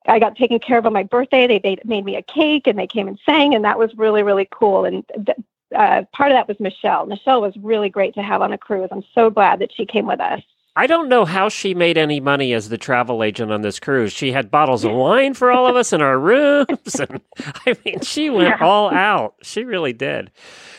I 0.05 0.19
got 0.19 0.35
taken 0.35 0.59
care 0.59 0.77
of 0.77 0.85
on 0.85 0.93
my 0.93 1.03
birthday. 1.03 1.47
They 1.47 1.61
made, 1.63 1.81
made 1.85 2.05
me 2.05 2.15
a 2.15 2.21
cake 2.21 2.67
and 2.67 2.77
they 2.77 2.87
came 2.87 3.07
and 3.07 3.19
sang, 3.25 3.55
and 3.55 3.63
that 3.63 3.79
was 3.79 3.95
really, 3.95 4.23
really 4.23 4.47
cool. 4.51 4.85
And 4.85 5.05
th- 5.25 5.37
uh, 5.73 6.03
part 6.11 6.31
of 6.31 6.35
that 6.35 6.47
was 6.47 6.59
Michelle. 6.59 7.05
Michelle 7.05 7.41
was 7.41 7.55
really 7.57 7.89
great 7.89 8.13
to 8.15 8.21
have 8.21 8.41
on 8.41 8.53
a 8.53 8.57
cruise. 8.57 8.89
I'm 8.91 9.03
so 9.15 9.29
glad 9.29 9.59
that 9.59 9.73
she 9.73 9.85
came 9.85 10.05
with 10.05 10.19
us. 10.19 10.41
I 10.75 10.87
don't 10.87 11.07
know 11.07 11.23
how 11.25 11.49
she 11.49 11.75
made 11.75 11.97
any 11.99 12.19
money 12.19 12.51
as 12.53 12.69
the 12.69 12.79
travel 12.79 13.23
agent 13.23 13.51
on 13.51 13.61
this 13.61 13.79
cruise. 13.79 14.11
She 14.11 14.31
had 14.31 14.49
bottles 14.49 14.83
of 14.83 14.91
wine 14.91 15.35
for 15.35 15.51
all 15.51 15.67
of 15.67 15.75
us 15.75 15.93
in 15.93 16.01
our 16.01 16.17
rooms, 16.17 16.95
and 16.99 17.21
I 17.67 17.75
mean, 17.85 18.01
she 18.01 18.29
went 18.31 18.57
Yeah. 18.59 18.65
all 18.65 18.91
out. 18.91 19.35
She 19.43 19.63
really 19.65 19.93
did. 19.93 20.31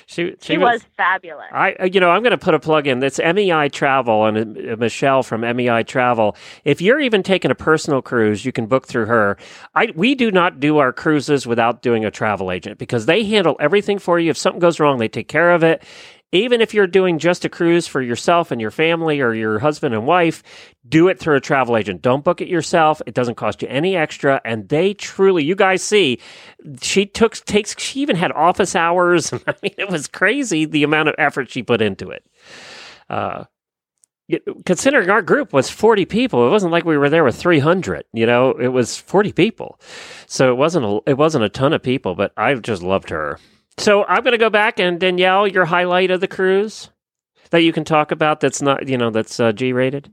She 0.07 0.35
She 0.41 0.59
was 0.59 0.83
fabulous. 0.97 1.47
I, 1.53 1.75
uh, 1.75 1.85
you 1.87 1.99
know, 2.01 2.11
I'm 2.11 2.23
going 2.23 2.33
to 2.33 2.39
put 2.39 2.55
a 2.55 2.59
plug 2.59 2.87
in. 2.87 2.99
That's 2.99 3.19
MEI 3.19 3.71
Travel 3.71 4.27
and 4.27 4.59
uh, 4.59 4.77
Michelle 4.77 5.23
from 5.23 5.41
MEI 5.43 5.83
Travel. 5.85 6.37
If 6.65 6.83
you're 6.83 7.01
even 7.01 7.23
taking 7.23 7.51
a 7.51 7.55
personal 7.55 8.03
cruise, 8.03 8.45
you 8.45 8.53
can 8.53 8.67
book 8.67 8.87
through 8.87 9.07
her. 9.07 9.39
I 9.75 9.93
we 9.95 10.15
do 10.15 10.31
not 10.31 10.61
do 10.61 10.79
our 10.79 10.93
cruises 10.93 11.47
without 11.47 11.81
doing 11.83 12.05
a 12.05 12.11
travel 12.11 12.51
agent 12.51 12.79
because 12.79 13.07
they 13.07 13.25
handle 13.25 13.57
everything 13.61 13.99
for 13.99 14.19
you. 14.19 14.31
If 14.31 14.37
something 14.37 14.61
goes 14.61 14.79
wrong, 14.79 14.99
they 14.99 15.09
take 15.09 15.29
care 15.29 15.53
of 15.53 15.63
it. 15.63 15.83
Even 16.35 16.61
if 16.61 16.75
you're 16.75 16.89
doing 16.89 17.21
just 17.21 17.45
a 17.45 17.49
cruise 17.49 17.87
for 17.87 18.03
yourself 18.03 18.51
and 18.51 18.61
your 18.61 18.73
family 18.73 19.21
or 19.21 19.33
your 19.33 19.61
husband 19.61 19.95
and 19.95 20.05
wife, 20.05 20.43
do 20.89 21.07
it 21.07 21.21
through 21.21 21.37
a 21.37 21.41
travel 21.41 21.77
agent. 21.77 22.03
Don't 22.03 22.25
book 22.25 22.41
it 22.41 22.49
yourself. 22.49 23.01
It 23.07 23.15
doesn't 23.15 23.37
cost 23.37 23.63
you 23.63 23.69
any 23.69 23.97
extra. 23.97 24.41
And 24.45 24.69
they 24.69 24.95
truly, 24.95 25.45
you 25.45 25.55
guys 25.55 25.81
see, 25.81 26.19
she 26.83 27.07
took 27.07 27.37
takes. 27.45 27.77
She 27.79 28.01
even 28.01 28.17
had 28.17 28.33
office 28.33 28.75
hours. 28.75 29.33
I 29.47 29.55
mean, 29.63 29.75
it 29.79 29.89
was 29.89 30.09
crazy 30.09 30.65
the 30.65 30.83
amount 30.83 31.09
of 31.09 31.15
effort 31.19 31.51
she 31.51 31.63
put 31.63 31.81
into 31.81 32.11
it. 32.11 32.27
Uh, 33.09 33.45
considering 34.67 35.11
our 35.11 35.23
group 35.23 35.53
was 35.53 35.71
40 35.71 36.05
people, 36.07 36.49
it 36.49 36.51
wasn't 36.51 36.73
like 36.73 36.85
we 36.85 36.99
were 36.99 37.11
there 37.11 37.23
with 37.23 37.37
300. 37.37 38.07
You 38.13 38.27
know, 38.27 38.51
it 38.53 38.69
was 38.69 38.97
40 38.97 39.33
people, 39.33 39.79
so 40.27 40.51
it 40.51 40.57
wasn't 40.57 40.85
a, 40.85 41.01
it 41.07 41.17
wasn't 41.17 41.45
a 41.45 41.49
ton 41.49 41.73
of 41.73 41.83
people. 41.83 42.17
But 42.17 42.33
I 42.37 42.55
just 42.55 42.83
loved 42.83 43.11
her. 43.11 43.39
So 43.79 44.05
I'm 44.05 44.23
going 44.23 44.33
to 44.33 44.39
go 44.39 44.51
back 44.51 44.79
and 44.79 45.01
Danielle, 45.01 45.47
your 45.47 45.65
highlight 45.65 46.11
of 46.11 46.21
the 46.21 46.29
cruise 46.29 46.91
that 47.51 47.63
you 47.63 47.73
can 47.73 47.85
talk 47.85 48.11
about. 48.11 48.41
That's 48.41 48.63
not 48.63 48.89
you 48.89 48.97
know 48.97 49.11
that's 49.11 49.39
uh, 49.41 49.53
G 49.53 49.73
rated. 49.73 50.11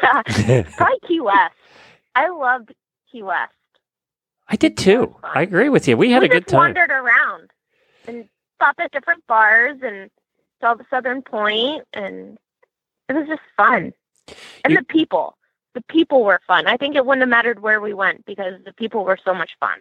Probably 0.00 0.64
Key 1.08 1.20
West. 1.20 1.54
I 2.14 2.28
loved 2.30 2.72
Key 3.10 3.22
West. 3.22 3.52
I 4.48 4.56
did 4.56 4.76
too. 4.76 5.14
I 5.22 5.42
agree 5.42 5.68
with 5.68 5.86
you. 5.88 5.96
We 5.96 6.10
had 6.10 6.22
we 6.22 6.26
a 6.26 6.30
good 6.30 6.46
time. 6.46 6.58
wandered 6.58 6.90
around 6.90 7.50
and 8.06 8.28
stopped 8.56 8.80
at 8.80 8.90
different 8.92 9.26
bars 9.26 9.78
and 9.82 10.10
saw 10.60 10.74
the 10.74 10.86
Southern 10.90 11.22
Point, 11.22 11.84
and 11.92 12.38
it 13.08 13.12
was 13.12 13.26
just 13.28 13.42
fun. 13.56 13.92
And 14.64 14.72
You- 14.72 14.78
the 14.78 14.84
people, 14.84 15.36
the 15.74 15.82
people 15.90 16.24
were 16.24 16.40
fun. 16.46 16.66
I 16.66 16.76
think 16.76 16.96
it 16.96 17.04
wouldn't 17.04 17.22
have 17.22 17.28
mattered 17.28 17.60
where 17.60 17.80
we 17.80 17.92
went 17.92 18.24
because 18.24 18.54
the 18.64 18.72
people 18.72 19.04
were 19.04 19.18
so 19.22 19.34
much 19.34 19.50
fun. 19.60 19.78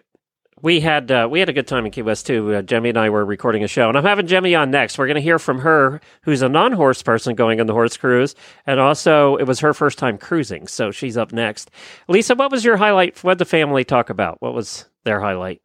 We 0.62 0.80
had 0.80 1.12
uh, 1.12 1.28
we 1.30 1.39
had 1.39 1.50
a 1.50 1.54
good 1.54 1.67
time 1.67 1.86
in 1.86 1.91
Key 1.91 2.02
West 2.02 2.26
too. 2.26 2.56
Uh, 2.56 2.62
Jemmy 2.63 2.89
and 2.89 2.98
I 2.98 3.12
were 3.12 3.24
recording 3.24 3.63
a 3.63 3.67
show, 3.67 3.89
and 3.89 3.98
I'm 3.98 4.04
having 4.04 4.26
Jemmy 4.26 4.56
on 4.56 4.72
next. 4.72 4.98
We're 4.98 5.06
going 5.06 5.15
to 5.15 5.22
hear 5.22 5.38
from 5.38 5.60
her, 5.60 6.02
who's 6.24 6.41
a 6.41 6.50
non-horse 6.50 7.04
person 7.04 7.36
going 7.36 7.60
on 7.60 7.67
the 7.67 7.74
horse 7.74 7.96
cruise, 7.96 8.34
and 8.65 8.80
also 8.80 9.36
it 9.36 9.43
was 9.43 9.60
her 9.60 9.76
first 9.76 10.00
time 10.00 10.17
cruising, 10.17 10.65
so 10.65 10.89
she's 10.89 11.15
up 11.15 11.32
next. 11.32 11.70
Lisa, 12.08 12.34
what 12.34 12.52
was 12.52 12.65
your 12.65 12.78
highlight? 12.78 13.24
What 13.24 13.34
did 13.34 13.39
the 13.39 13.46
family 13.46 13.84
talk 13.84 14.10
about? 14.10 14.41
What 14.41 14.56
was 14.56 14.86
their 15.04 15.22
highlight? 15.22 15.62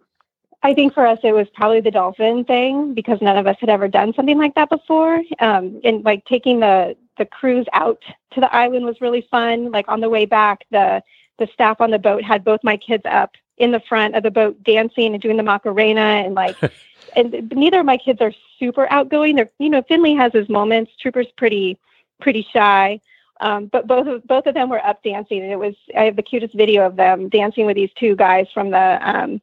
I 0.62 0.74
think 0.74 0.92
for 0.92 1.06
us, 1.06 1.18
it 1.24 1.32
was 1.32 1.48
probably 1.54 1.80
the 1.80 1.90
dolphin 1.90 2.44
thing 2.44 2.92
because 2.92 3.18
none 3.22 3.38
of 3.38 3.46
us 3.46 3.56
had 3.60 3.70
ever 3.70 3.88
done 3.88 4.12
something 4.14 4.38
like 4.38 4.54
that 4.56 4.68
before. 4.68 5.22
Um, 5.40 5.80
and 5.84 6.04
like 6.04 6.24
taking 6.26 6.60
the 6.60 6.96
the 7.16 7.24
cruise 7.24 7.66
out 7.72 8.02
to 8.32 8.40
the 8.40 8.54
island 8.54 8.84
was 8.84 9.00
really 9.00 9.26
fun. 9.30 9.70
Like 9.70 9.86
on 9.88 10.00
the 10.00 10.10
way 10.10 10.26
back, 10.26 10.66
the 10.70 11.02
the 11.38 11.48
staff 11.52 11.80
on 11.80 11.90
the 11.90 11.98
boat 11.98 12.22
had 12.22 12.44
both 12.44 12.60
my 12.62 12.76
kids 12.76 13.04
up 13.06 13.32
in 13.58 13.70
the 13.70 13.80
front 13.80 14.14
of 14.14 14.22
the 14.22 14.30
boat 14.30 14.62
dancing 14.62 15.12
and 15.12 15.22
doing 15.22 15.36
the 15.36 15.42
macarena 15.42 16.00
and 16.00 16.34
like. 16.34 16.56
and 17.16 17.52
neither 17.52 17.80
of 17.80 17.86
my 17.86 17.98
kids 17.98 18.20
are 18.20 18.32
super 18.58 18.90
outgoing. 18.90 19.36
They're 19.36 19.50
you 19.58 19.70
know 19.70 19.82
Finley 19.82 20.14
has 20.14 20.32
his 20.32 20.48
moments. 20.48 20.92
Trooper's 21.00 21.30
pretty 21.36 21.78
pretty 22.20 22.46
shy. 22.52 23.00
Um, 23.40 23.66
but 23.66 23.88
both 23.88 24.06
of 24.06 24.26
both 24.26 24.46
of 24.46 24.54
them 24.54 24.70
were 24.70 24.84
up 24.84 25.02
dancing, 25.02 25.42
and 25.42 25.50
it 25.50 25.58
was 25.58 25.74
I 25.96 26.04
have 26.04 26.16
the 26.16 26.22
cutest 26.22 26.54
video 26.54 26.86
of 26.86 26.96
them 26.96 27.28
dancing 27.28 27.66
with 27.66 27.76
these 27.76 27.90
two 27.98 28.14
guys 28.14 28.46
from 28.54 28.70
the 28.70 28.98
um, 29.02 29.40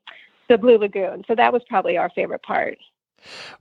the 0.48 0.58
Blue 0.58 0.78
Lagoon. 0.78 1.26
So 1.28 1.36
that 1.36 1.52
was 1.52 1.62
probably 1.68 1.98
our 1.98 2.10
favorite 2.10 2.42
part. 2.42 2.78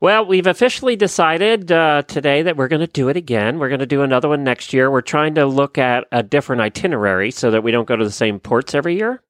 Well, 0.00 0.26
we've 0.26 0.46
officially 0.46 0.96
decided 0.96 1.72
uh, 1.72 2.02
today 2.02 2.42
that 2.42 2.56
we're 2.56 2.68
going 2.68 2.80
to 2.80 2.86
do 2.86 3.08
it 3.08 3.16
again. 3.16 3.58
We're 3.58 3.68
going 3.68 3.80
to 3.80 3.86
do 3.86 4.02
another 4.02 4.28
one 4.28 4.44
next 4.44 4.72
year. 4.72 4.90
We're 4.90 5.00
trying 5.00 5.34
to 5.36 5.46
look 5.46 5.78
at 5.78 6.06
a 6.12 6.22
different 6.22 6.62
itinerary 6.62 7.30
so 7.30 7.50
that 7.50 7.62
we 7.62 7.70
don't 7.70 7.86
go 7.86 7.96
to 7.96 8.04
the 8.04 8.10
same 8.10 8.38
ports 8.38 8.74
every 8.74 8.96
year, 8.96 9.22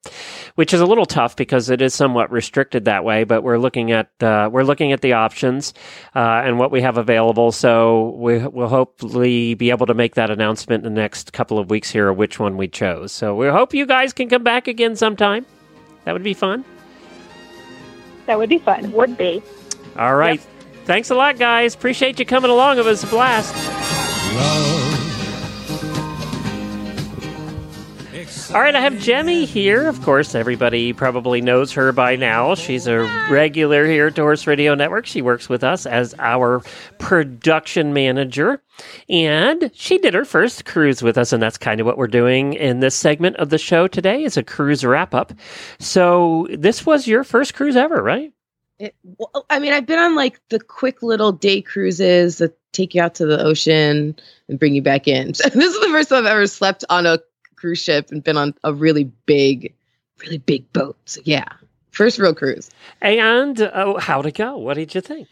which 0.57 0.75
is 0.75 0.81
a 0.81 0.87
little 0.87 1.07
tough 1.07 1.37
because 1.37 1.71
it 1.71 1.81
is 1.81 1.95
somewhat 1.95 2.31
restricted 2.31 2.85
that 2.85 3.05
way. 3.05 3.25
But 3.25 3.43
we're 3.43 3.59
looking 3.59 3.93
at 3.93 4.11
uh, 4.23 4.51
we're 4.53 4.65
looking 4.65 4.93
at 4.93 5.01
the 5.01 5.15
options 5.15 5.75
uh, 6.15 6.43
and 6.45 6.59
what 6.59 6.71
we 6.71 6.83
have 6.83 6.99
available. 6.99 7.53
So 7.53 8.11
we, 8.19 8.39
will 8.47 8.69
hopefully 8.69 9.55
be 9.55 9.71
able 9.71 9.87
to 9.87 9.95
make 9.95 10.15
that 10.17 10.31
announcement 10.31 10.85
in 10.85 10.95
the 10.95 11.01
next 11.01 11.33
couple 11.33 11.59
of 11.59 11.71
weeks 11.71 11.91
here 11.91 12.09
of 12.09 12.17
which 12.17 12.39
one 12.39 12.57
we 12.57 12.69
chose. 12.69 13.13
So 13.13 13.35
we 13.35 13.49
hope 13.49 13.75
you 13.75 13.87
guys 13.87 14.13
can 14.13 14.29
come 14.29 14.45
back 14.45 14.69
again 14.69 14.97
sometime. 14.97 15.47
That 16.05 16.13
would 16.13 16.23
be 16.23 16.35
fun. 16.35 16.65
That 18.27 18.39
would 18.39 18.49
be 18.49 18.59
fun. 18.59 18.93
Would 18.93 19.17
be. 19.17 19.43
All 19.97 20.17
right. 20.17 20.41
Yep. 20.41 20.49
Thanks 20.85 21.11
a 21.11 21.15
lot, 21.15 21.39
guys. 21.39 21.75
Appreciate 21.75 22.19
you 22.19 22.25
coming 22.25 22.51
along. 22.51 22.79
It 22.79 22.85
was 22.85 23.05
a 23.05 23.07
blast. 23.09 23.55
All 28.55 28.63
right, 28.63 28.75
I 28.75 28.81
have 28.81 28.99
Jemmy 28.99 29.45
here. 29.45 29.87
Of 29.87 30.01
course, 30.03 30.35
everybody 30.35 30.95
probably 30.95 31.43
knows 31.43 31.71
her 31.73 31.93
by 31.93 32.17
now. 32.17 32.55
She's 32.55 32.87
a 32.87 33.01
regular 33.31 33.85
here 33.85 34.07
at 34.07 34.17
Horse 34.17 34.47
Radio 34.47 34.75
Network. 34.75 35.05
She 35.05 35.21
works 35.21 35.51
with 35.51 35.63
us 35.63 35.85
as 35.85 36.15
our 36.19 36.63
production 36.99 37.93
manager. 37.93 38.63
And 39.11 39.71
she 39.75 39.99
did 39.99 40.15
her 40.15 40.25
first 40.25 40.65
cruise 40.65 41.03
with 41.03 41.19
us, 41.19 41.35
and 41.35 41.43
that's 41.43 41.59
kind 41.59 41.79
of 41.79 41.87
what 41.87 41.99
we're 41.99 42.07
doing 42.07 42.55
in 42.55 42.81
this 42.81 42.95
segment 42.95 43.37
of 43.37 43.51
the 43.51 43.59
show 43.59 43.87
today 43.87 44.23
is 44.23 44.39
a 44.39 44.43
cruise 44.43 44.83
wrap 44.83 45.15
up. 45.15 45.35
So 45.79 46.47
this 46.51 46.87
was 46.87 47.07
your 47.07 47.25
first 47.25 47.53
cruise 47.53 47.77
ever, 47.77 48.03
right? 48.03 48.33
It, 48.79 48.95
well, 49.03 49.45
I 49.51 49.59
mean, 49.59 49.73
I've 49.73 49.87
been 49.87 49.99
on 49.99 50.15
like 50.15 50.41
the 50.51 50.61
quick 50.61 51.03
little 51.03 51.33
day 51.33 51.61
cruises 51.61 52.39
that 52.39 52.57
take 52.73 52.95
you 52.95 53.03
out 53.03 53.15
to 53.17 53.27
the 53.27 53.43
ocean 53.43 54.17
and 54.49 54.59
bring 54.59 54.75
you 54.75 54.83
back 54.83 55.09
in. 55.09 55.35
So 55.35 55.49
this 55.49 55.75
is 55.75 55.81
the 55.81 55.89
first 55.89 56.11
time 56.11 56.27
I've 56.27 56.33
ever 56.33 56.47
slept 56.47 56.85
on 56.89 57.07
a 57.07 57.19
cruise 57.57 57.83
ship 57.83 58.11
and 58.11 58.23
been 58.23 58.37
on 58.37 58.55
a 58.63 58.73
really 58.73 59.05
big, 59.27 59.75
really 60.21 60.39
big 60.39 60.73
boat. 60.73 60.97
So 61.07 61.21
yeah, 61.25 61.49
first 61.91 62.19
real 62.19 62.35
cruise. 62.35 62.71
And 63.01 63.61
uh, 63.61 63.99
how'd 63.99 64.27
it 64.27 64.37
go? 64.37 64.57
What 64.57 64.75
did 64.75 64.95
you 64.95 65.01
think? 65.01 65.29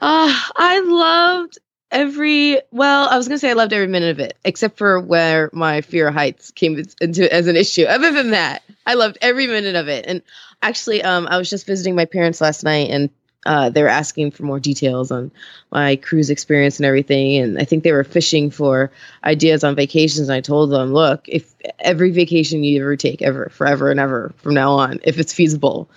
Uh, 0.00 0.38
I 0.56 0.80
loved 0.80 1.58
every 1.94 2.60
well 2.72 3.08
i 3.08 3.16
was 3.16 3.28
going 3.28 3.36
to 3.36 3.38
say 3.38 3.50
i 3.50 3.54
loved 3.54 3.72
every 3.72 3.86
minute 3.86 4.10
of 4.10 4.18
it 4.18 4.36
except 4.44 4.76
for 4.76 5.00
where 5.00 5.48
my 5.52 5.80
fear 5.80 6.08
of 6.08 6.14
heights 6.14 6.50
came 6.50 6.82
into 7.00 7.32
as 7.32 7.46
an 7.46 7.56
issue. 7.56 7.84
Other 7.84 8.12
than 8.12 8.32
that 8.32 8.62
i 8.84 8.94
loved 8.94 9.16
every 9.22 9.46
minute 9.46 9.76
of 9.76 9.88
it. 9.88 10.04
And 10.06 10.20
actually 10.60 11.02
um, 11.02 11.26
i 11.28 11.38
was 11.38 11.48
just 11.48 11.66
visiting 11.66 11.94
my 11.94 12.04
parents 12.04 12.40
last 12.40 12.64
night 12.64 12.90
and 12.90 13.08
uh, 13.46 13.68
they 13.68 13.82
were 13.82 13.88
asking 13.90 14.30
for 14.30 14.42
more 14.42 14.58
details 14.58 15.10
on 15.10 15.30
my 15.70 15.96
cruise 15.96 16.30
experience 16.30 16.78
and 16.78 16.86
everything. 16.86 17.36
And 17.36 17.58
i 17.58 17.64
think 17.64 17.84
they 17.84 17.92
were 17.92 18.04
fishing 18.04 18.50
for 18.50 18.90
ideas 19.22 19.62
on 19.62 19.76
vacations. 19.76 20.28
And 20.28 20.36
i 20.36 20.40
told 20.40 20.70
them 20.70 20.92
look 20.92 21.28
if 21.28 21.54
every 21.78 22.10
vacation 22.10 22.64
you 22.64 22.80
ever 22.80 22.96
take 22.96 23.22
ever 23.22 23.50
forever 23.50 23.90
and 23.90 24.00
ever 24.00 24.34
from 24.38 24.54
now 24.54 24.72
on 24.72 24.98
if 25.04 25.18
it's 25.18 25.32
feasible 25.32 25.88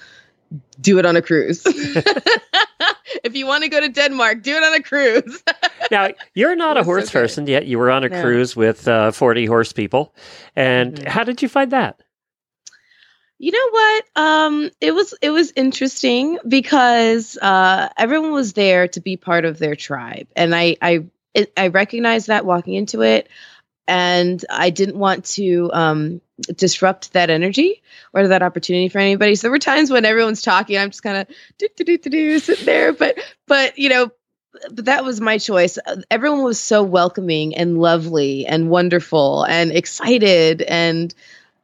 do 0.79 0.99
it 0.99 1.05
on 1.05 1.17
a 1.17 1.21
cruise 1.21 1.65
if 3.27 3.35
you 3.35 3.45
want 3.45 3.63
to 3.63 3.69
go 3.69 3.79
to 3.79 3.89
Denmark, 3.89 4.41
do 4.41 4.55
it 4.55 4.63
on 4.63 4.73
a 4.73 4.81
cruise. 4.81 5.43
now, 5.91 6.09
you're 6.33 6.55
not 6.55 6.77
a 6.77 6.83
horse 6.83 7.05
so 7.07 7.19
person 7.19 7.45
yet. 7.45 7.67
You 7.67 7.77
were 7.77 7.91
on 7.91 8.03
a 8.03 8.09
no. 8.09 8.21
cruise 8.21 8.55
with 8.55 8.87
uh, 8.87 9.11
40 9.11 9.45
horse 9.45 9.73
people. 9.73 10.15
And 10.55 10.95
mm-hmm. 10.95 11.07
how 11.07 11.23
did 11.23 11.41
you 11.41 11.49
find 11.49 11.71
that? 11.71 12.01
You 13.39 13.51
know 13.51 13.69
what? 13.69 14.05
Um, 14.15 14.71
it 14.81 14.95
was 14.95 15.13
it 15.21 15.29
was 15.29 15.53
interesting 15.55 16.39
because 16.47 17.37
uh, 17.39 17.89
everyone 17.95 18.31
was 18.31 18.53
there 18.53 18.87
to 18.87 18.99
be 18.99 19.15
part 19.15 19.45
of 19.45 19.59
their 19.59 19.75
tribe, 19.75 20.27
and 20.35 20.55
I 20.55 20.77
I 20.81 21.05
I 21.55 21.67
recognized 21.67 22.27
that 22.27 22.47
walking 22.47 22.73
into 22.73 23.03
it 23.03 23.29
and 23.87 24.43
I 24.49 24.69
didn't 24.69 24.97
want 24.97 25.25
to 25.25 25.69
um, 25.73 26.21
disrupt 26.55 27.13
that 27.13 27.29
energy 27.29 27.81
or 28.13 28.27
that 28.27 28.43
opportunity 28.43 28.89
for 28.89 28.99
anybody. 28.99 29.35
So 29.35 29.43
there 29.43 29.51
were 29.51 29.59
times 29.59 29.91
when 29.91 30.05
everyone's 30.05 30.41
talking, 30.41 30.77
I'm 30.77 30.89
just 30.89 31.03
kind 31.03 31.17
of 31.17 31.27
do 31.57 31.67
do 31.75 31.97
do 31.97 32.09
do 32.09 32.39
sitting 32.39 32.65
there, 32.65 32.93
but 32.93 33.17
but 33.47 33.77
you 33.77 33.89
know. 33.89 34.11
But 34.71 34.85
that 34.85 35.05
was 35.05 35.21
my 35.21 35.37
choice. 35.37 35.77
Everyone 36.09 36.41
was 36.41 36.59
so 36.59 36.81
welcoming 36.81 37.55
and 37.55 37.77
lovely 37.77 38.47
and 38.47 38.71
wonderful 38.71 39.43
and 39.43 39.71
excited 39.71 40.63
and 40.63 41.13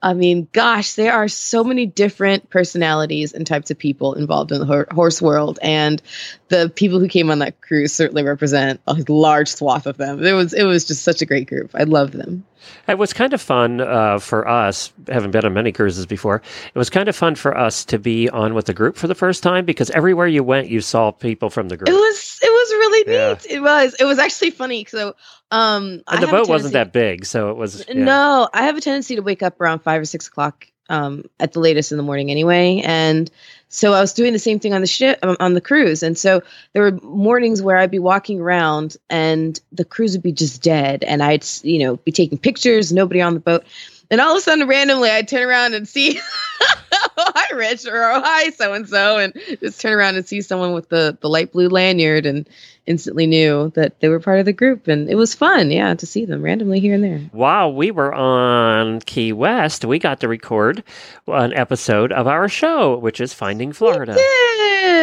I 0.04 0.14
mean, 0.14 0.50
gosh, 0.52 0.94
there 0.94 1.14
are 1.14 1.30
so 1.30 1.64
many 1.64 1.86
different 1.86 2.50
personalities 2.50 3.32
and 3.32 3.48
types 3.48 3.72
of 3.72 3.80
people 3.80 4.16
involved 4.16 4.52
in 4.52 4.60
the 4.60 4.86
horse 4.92 5.22
world, 5.22 5.60
and 5.62 6.02
the 6.50 6.70
people 6.76 7.00
who 7.00 7.08
came 7.08 7.32
on 7.32 7.40
that 7.40 7.62
cruise 7.62 7.94
certainly 7.94 8.24
represent 8.24 8.82
a 8.86 9.02
large 9.08 9.48
swath 9.48 9.88
of 9.88 9.96
them. 9.96 10.24
It 10.24 10.34
was 10.34 10.54
it 10.54 10.66
was 10.66 10.86
just 10.86 11.04
such 11.04 11.22
a 11.22 11.26
great 11.26 11.48
group. 11.48 11.72
I 11.74 11.84
loved 11.84 12.14
them. 12.14 12.46
It 12.88 12.98
was 12.98 13.14
kind 13.14 13.34
of 13.34 13.42
fun 13.42 13.82
uh, 13.82 14.20
for 14.20 14.48
us, 14.48 14.92
having 15.08 15.32
been 15.32 15.46
on 15.46 15.54
many 15.54 15.72
cruises 15.72 16.06
before. 16.06 16.42
It 16.74 16.78
was 16.78 16.90
kind 16.90 17.08
of 17.08 17.16
fun 17.16 17.36
for 17.36 17.58
us 17.58 17.86
to 17.86 18.00
be 18.00 18.30
on 18.30 18.54
with 18.54 18.66
the 18.66 18.74
group 18.74 18.98
for 18.98 19.08
the 19.08 19.16
first 19.16 19.44
time 19.44 19.66
because 19.66 19.90
everywhere 19.92 20.28
you 20.28 20.44
went, 20.44 20.70
you 20.70 20.82
saw 20.82 21.12
people 21.12 21.50
from 21.50 21.70
the 21.70 21.78
group. 21.78 21.90
It 21.90 21.94
was 21.94 22.40
it 22.44 22.50
was 22.52 22.63
really 22.74 23.14
yeah. 23.14 23.30
neat. 23.30 23.46
It 23.50 23.62
was 23.62 23.96
it 24.00 24.06
was 24.06 24.20
actually 24.20 24.52
funny. 24.52 24.86
So 24.86 25.16
um, 25.54 26.02
and 26.08 26.24
the 26.24 26.28
boat 26.28 26.50
wasn't 26.50 26.74
that 26.74 26.92
big, 26.92 27.26
so 27.26 27.52
it 27.52 27.58
was. 27.58 27.86
Yeah. 27.88 27.94
No, 27.94 28.50
I 28.54 28.64
have 28.64 28.76
a 28.76 28.82
tendency 28.82 29.16
to 29.16 29.22
wake 29.22 29.44
up 29.44 29.62
around 29.62 29.80
five 29.80 30.02
or 30.02 30.06
six 30.06 30.28
o'clock 30.28 30.68
um, 30.90 31.26
at 31.40 31.54
the 31.54 31.60
latest 31.60 31.92
in 31.92 31.98
the 31.98 32.04
morning 32.04 32.32
anyway, 32.32 32.82
and 32.84 33.30
so 33.70 33.94
I 33.94 34.02
was 34.02 34.14
doing 34.14 34.34
the 34.34 34.40
same 34.40 34.60
thing 34.60 34.74
on 34.74 34.82
the 34.82 34.88
ship 34.88 35.20
um, 35.22 35.38
on 35.40 35.54
the 35.54 35.62
cruise, 35.62 36.02
and 36.02 36.18
so 36.18 36.42
there 36.74 36.82
were 36.82 37.00
mornings 37.02 37.62
where 37.62 37.78
I'd 37.78 37.92
be 37.92 38.00
walking 38.00 38.40
around 38.40 38.98
and 39.12 39.60
the 39.72 39.86
cruise 39.86 40.14
would 40.14 40.24
be 40.24 40.32
just 40.32 40.64
dead, 40.64 41.04
and 41.04 41.22
I'd 41.22 41.46
you 41.62 41.80
know 41.80 41.98
be 41.98 42.12
taking 42.12 42.40
pictures, 42.40 42.92
nobody 42.92 43.22
on 43.22 43.36
the 43.36 43.40
boat, 43.40 43.64
and 44.10 44.22
all 44.22 44.32
of 44.32 44.38
a 44.38 44.42
sudden 44.42 44.68
randomly 44.68 45.10
I'd 45.10 45.28
turn 45.28 45.48
around 45.48 45.74
and 45.74 45.88
see 45.88 46.20
oh, 46.62 47.32
hi 47.36 47.56
Rich 47.56 47.86
or 47.86 48.04
oh, 48.04 48.22
hi 48.22 48.50
so 48.52 48.74
and 48.74 48.88
so 48.88 49.18
and 49.18 49.34
just 49.60 49.82
turn 49.82 49.94
around 49.94 50.16
and 50.16 50.28
see 50.28 50.42
someone 50.42 50.74
with 50.74 50.90
the 50.90 51.18
the 51.22 51.30
light 51.30 51.52
blue 51.52 51.70
lanyard 51.70 52.26
and 52.26 52.48
instantly 52.86 53.26
knew 53.26 53.72
that 53.76 54.00
they 54.02 54.10
were 54.10 54.20
part 54.20 54.40
of 54.40 54.46
the 54.46 54.52
group. 54.52 54.90
And 54.90 55.10
it 55.10 55.16
was 55.16 55.34
fun 55.34 55.72
yeah 55.72 55.94
to 55.94 56.06
see 56.06 56.26
them 56.26 56.42
randomly 56.42 56.80
here 56.80 56.96
and 56.96 57.04
there. 57.04 57.20
While 57.32 57.74
we 57.74 57.92
were 57.92 58.14
on 58.14 59.00
key 59.02 59.34
west 59.34 59.86
we 59.86 60.00
got 60.00 60.20
to 60.22 60.28
record 60.28 60.84
an 61.28 61.54
episode 61.54 62.12
of 62.12 62.28
our 62.28 62.50
show 62.50 62.98
which 62.98 63.22
is 63.22 63.34
finding 63.34 63.74
florida. 63.74 64.14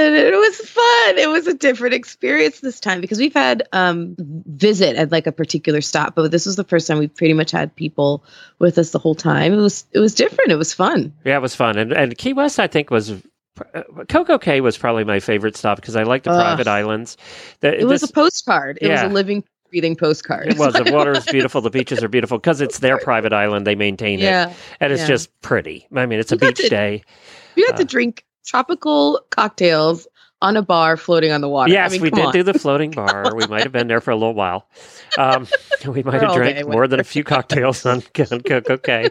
It 0.01 0.35
was 0.35 0.57
fun 0.59 1.19
it 1.19 1.29
was 1.29 1.47
a 1.47 1.55
different 1.55 1.95
experience 1.95 2.61
this 2.61 2.81
time 2.81 3.01
because 3.01 3.19
we've 3.19 3.35
had 3.35 3.63
um 3.73 4.15
visit 4.19 4.97
at 4.97 5.13
like 5.13 5.27
a 5.27 5.33
particular 5.33 5.81
stop 5.81 6.15
but 6.15 6.31
this 6.31 6.47
was 6.47 6.57
the 6.57 6.65
first 6.65 6.87
time 6.87 6.99
we 6.99 7.09
pretty 7.09 7.35
much 7.35 7.51
had 7.51 7.75
people 7.77 8.25
with 8.59 8.79
us 8.79 8.91
the 8.91 8.99
whole 8.99 9.15
time 9.15 9.53
it 9.53 9.57
was 9.57 9.85
it 9.93 9.99
was 9.99 10.15
different 10.15 10.51
it 10.51 10.57
was 10.57 10.73
fun 10.73 11.13
yeah 11.25 11.37
it 11.37 11.43
was 11.43 11.55
fun 11.55 11.79
and, 11.79 11.93
and 11.93 12.17
key 12.19 12.33
west 12.33 12.59
i 12.59 12.67
think 12.67 12.91
was 12.91 13.23
Coco 14.09 14.39
Cay 14.39 14.61
was 14.61 14.79
probably 14.79 15.05
my 15.05 15.21
favorite 15.21 15.57
stop 15.57 15.77
because 15.77 15.97
I 15.97 16.05
like 16.05 16.23
the 16.23 16.31
uh, 16.31 16.41
private 16.41 16.67
islands. 16.67 17.17
The, 17.61 17.79
it 17.79 17.85
was 17.85 18.03
a 18.03 18.09
postcard. 18.09 18.79
It 18.81 18.89
yeah. 18.89 19.03
was 19.03 19.11
a 19.11 19.15
living, 19.15 19.45
breathing 19.71 19.97
postcard. 19.97 20.49
It 20.49 20.59
was. 20.59 20.75
The 20.75 20.91
water 20.93 21.13
is 21.13 21.27
beautiful. 21.27 21.61
The 21.61 21.71
beaches 21.71 22.03
are 22.03 22.09
beautiful 22.09 22.39
because 22.39 22.61
it's 22.61 22.79
their 22.79 22.99
private 22.99 23.33
island. 23.33 23.67
They 23.67 23.75
maintain 23.75 24.19
yeah. 24.19 24.51
it, 24.51 24.57
and 24.81 24.93
it's 24.93 25.03
yeah. 25.03 25.09
just 25.09 25.41
pretty. 25.43 25.87
I 25.95 26.07
mean, 26.07 26.21
it's 26.21 26.33
a 26.33 26.37
beach 26.37 26.57
to, 26.57 26.69
day. 26.69 27.03
You 27.57 27.67
had 27.67 27.75
uh, 27.75 27.79
to 27.79 27.85
drink 27.85 28.25
tropical 28.45 29.21
cocktails 29.31 30.07
on 30.43 30.57
a 30.57 30.63
bar 30.63 30.97
floating 30.97 31.33
on 31.33 31.41
the 31.41 31.49
water. 31.49 31.73
Yes, 31.73 31.91
I 31.91 31.93
mean, 31.95 32.03
we 32.03 32.11
did 32.11 32.25
on. 32.27 32.33
do 32.33 32.43
the 32.43 32.59
floating 32.59 32.91
bar. 32.97 33.35
we 33.35 33.47
might 33.47 33.63
have 33.63 33.73
been 33.73 33.89
there 33.89 34.01
for 34.01 34.11
a 34.11 34.17
little 34.17 34.35
while. 34.35 34.67
Um, 35.19 35.47
we 35.87 36.03
might 36.03 36.23
have 36.23 36.35
drank 36.35 36.67
more 36.67 36.89
than 36.89 37.01
a 37.01 37.05
few 37.05 37.25
cocktails 37.25 37.85
on, 37.85 38.03
on 38.33 38.41
Coco 38.41 38.77
Cay. 38.79 39.11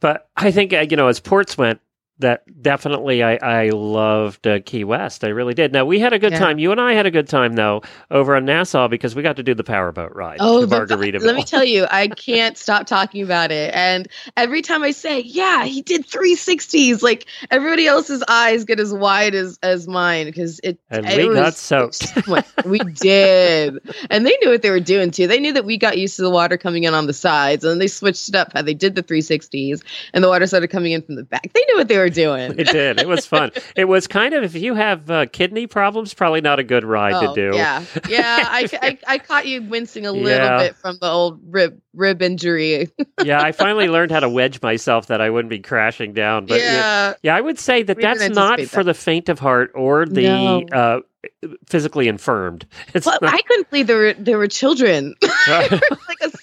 But 0.00 0.28
I 0.36 0.50
think, 0.50 0.72
uh, 0.72 0.86
you 0.88 0.96
know, 0.96 1.08
as 1.08 1.20
ports 1.20 1.56
went, 1.56 1.80
that 2.18 2.62
definitely 2.62 3.22
I, 3.22 3.36
I 3.36 3.68
loved 3.70 4.46
uh, 4.46 4.60
Key 4.60 4.84
West. 4.84 5.22
I 5.22 5.28
really 5.28 5.52
did. 5.52 5.72
Now 5.72 5.84
we 5.84 5.98
had 5.98 6.12
a 6.12 6.18
good 6.18 6.32
yeah. 6.32 6.38
time. 6.38 6.58
You 6.58 6.72
and 6.72 6.80
I 6.80 6.94
had 6.94 7.04
a 7.04 7.10
good 7.10 7.28
time 7.28 7.54
though 7.54 7.82
over 8.10 8.34
in 8.36 8.46
Nassau 8.46 8.88
because 8.88 9.14
we 9.14 9.22
got 9.22 9.36
to 9.36 9.42
do 9.42 9.54
the 9.54 9.64
powerboat 9.64 10.14
ride. 10.14 10.38
Oh, 10.40 10.62
to 10.62 10.66
Margaritaville. 10.66 11.22
Let 11.22 11.36
me 11.36 11.44
tell 11.44 11.64
you, 11.64 11.86
I 11.90 12.08
can't 12.16 12.56
stop 12.56 12.86
talking 12.86 13.22
about 13.22 13.52
it. 13.52 13.74
And 13.74 14.08
every 14.36 14.62
time 14.62 14.82
I 14.82 14.92
say, 14.92 15.20
"Yeah, 15.20 15.64
he 15.66 15.82
did 15.82 16.06
360s," 16.06 17.02
like 17.02 17.26
everybody 17.50 17.86
else's 17.86 18.24
eyes 18.28 18.64
get 18.64 18.80
as 18.80 18.94
wide 18.94 19.34
as 19.34 19.58
as 19.62 19.86
mine 19.86 20.26
because 20.26 20.58
it. 20.60 20.78
And 20.90 21.06
it 21.06 21.18
we 21.18 21.28
was, 21.28 21.38
got 21.38 21.54
soaked. 21.54 22.12
we 22.64 22.78
did, 22.78 23.78
and 24.08 24.26
they 24.26 24.36
knew 24.40 24.50
what 24.50 24.62
they 24.62 24.70
were 24.70 24.80
doing 24.80 25.10
too. 25.10 25.26
They 25.26 25.38
knew 25.38 25.52
that 25.52 25.66
we 25.66 25.76
got 25.76 25.98
used 25.98 26.16
to 26.16 26.22
the 26.22 26.30
water 26.30 26.56
coming 26.56 26.84
in 26.84 26.94
on 26.94 27.06
the 27.06 27.12
sides, 27.12 27.62
and 27.62 27.78
they 27.78 27.88
switched 27.88 28.30
it 28.30 28.34
up 28.34 28.52
how 28.54 28.62
they 28.62 28.74
did 28.74 28.94
the 28.94 29.02
360s, 29.02 29.82
and 30.14 30.24
the 30.24 30.28
water 30.28 30.46
started 30.46 30.68
coming 30.68 30.92
in 30.92 31.02
from 31.02 31.16
the 31.16 31.24
back. 31.24 31.52
They 31.52 31.64
knew 31.66 31.76
what 31.76 31.88
they 31.88 31.98
were 31.98 32.05
were 32.06 32.10
doing. 32.10 32.56
We 32.56 32.64
did. 32.64 33.00
It 33.00 33.08
was 33.08 33.26
fun. 33.26 33.50
it 33.76 33.84
was 33.86 34.06
kind 34.06 34.34
of 34.34 34.42
if 34.44 34.54
you 34.54 34.74
have 34.74 35.10
uh, 35.10 35.26
kidney 35.26 35.66
problems, 35.66 36.14
probably 36.14 36.40
not 36.40 36.58
a 36.58 36.64
good 36.64 36.84
ride 36.84 37.14
Oh, 37.14 37.34
to 37.34 37.50
do. 37.50 37.56
Yeah, 37.56 37.84
yeah. 38.08 38.38
I, 38.40 38.68
I, 38.82 38.98
I 39.06 39.18
caught 39.18 39.46
you 39.46 39.62
wincing 39.62 40.06
a 40.06 40.12
little 40.12 40.28
Yeah. 40.30 40.58
bit 40.58 40.76
from 40.76 40.98
the 41.00 41.08
old 41.10 41.40
rib 41.48 41.80
rib 41.94 42.22
injury. 42.22 42.90
yeah, 43.24 43.40
I 43.40 43.52
finally 43.52 43.88
learned 43.88 44.10
how 44.12 44.20
to 44.20 44.28
wedge 44.28 44.60
myself 44.62 45.06
that 45.08 45.20
I 45.20 45.30
wouldn't 45.30 45.50
be 45.50 45.60
crashing 45.60 46.12
down. 46.12 46.46
But 46.46 46.60
yeah, 46.60 46.72
yeah, 46.72 47.14
yeah, 47.22 47.36
I 47.36 47.40
would 47.40 47.58
say 47.58 47.82
that 47.82 47.96
We 47.96 48.02
that's 48.02 48.28
not 48.30 48.52
anticipate 48.60 48.68
for 48.74 48.84
the 48.84 48.94
faint 48.94 49.28
of 49.28 49.38
heart 49.38 49.72
or 49.74 50.06
the 50.06 50.22
No. 50.22 50.62
uh, 50.72 51.00
physically 51.66 52.06
infirmed. 52.08 52.66
It's 52.94 53.06
well, 53.06 53.18
not- 53.20 53.34
I 53.34 53.40
couldn't 53.42 53.70
believe 53.70 53.86
there 53.86 53.96
were 53.98 54.12
there 54.14 54.38
were 54.38 54.46
children, 54.48 55.14
like 55.48 55.70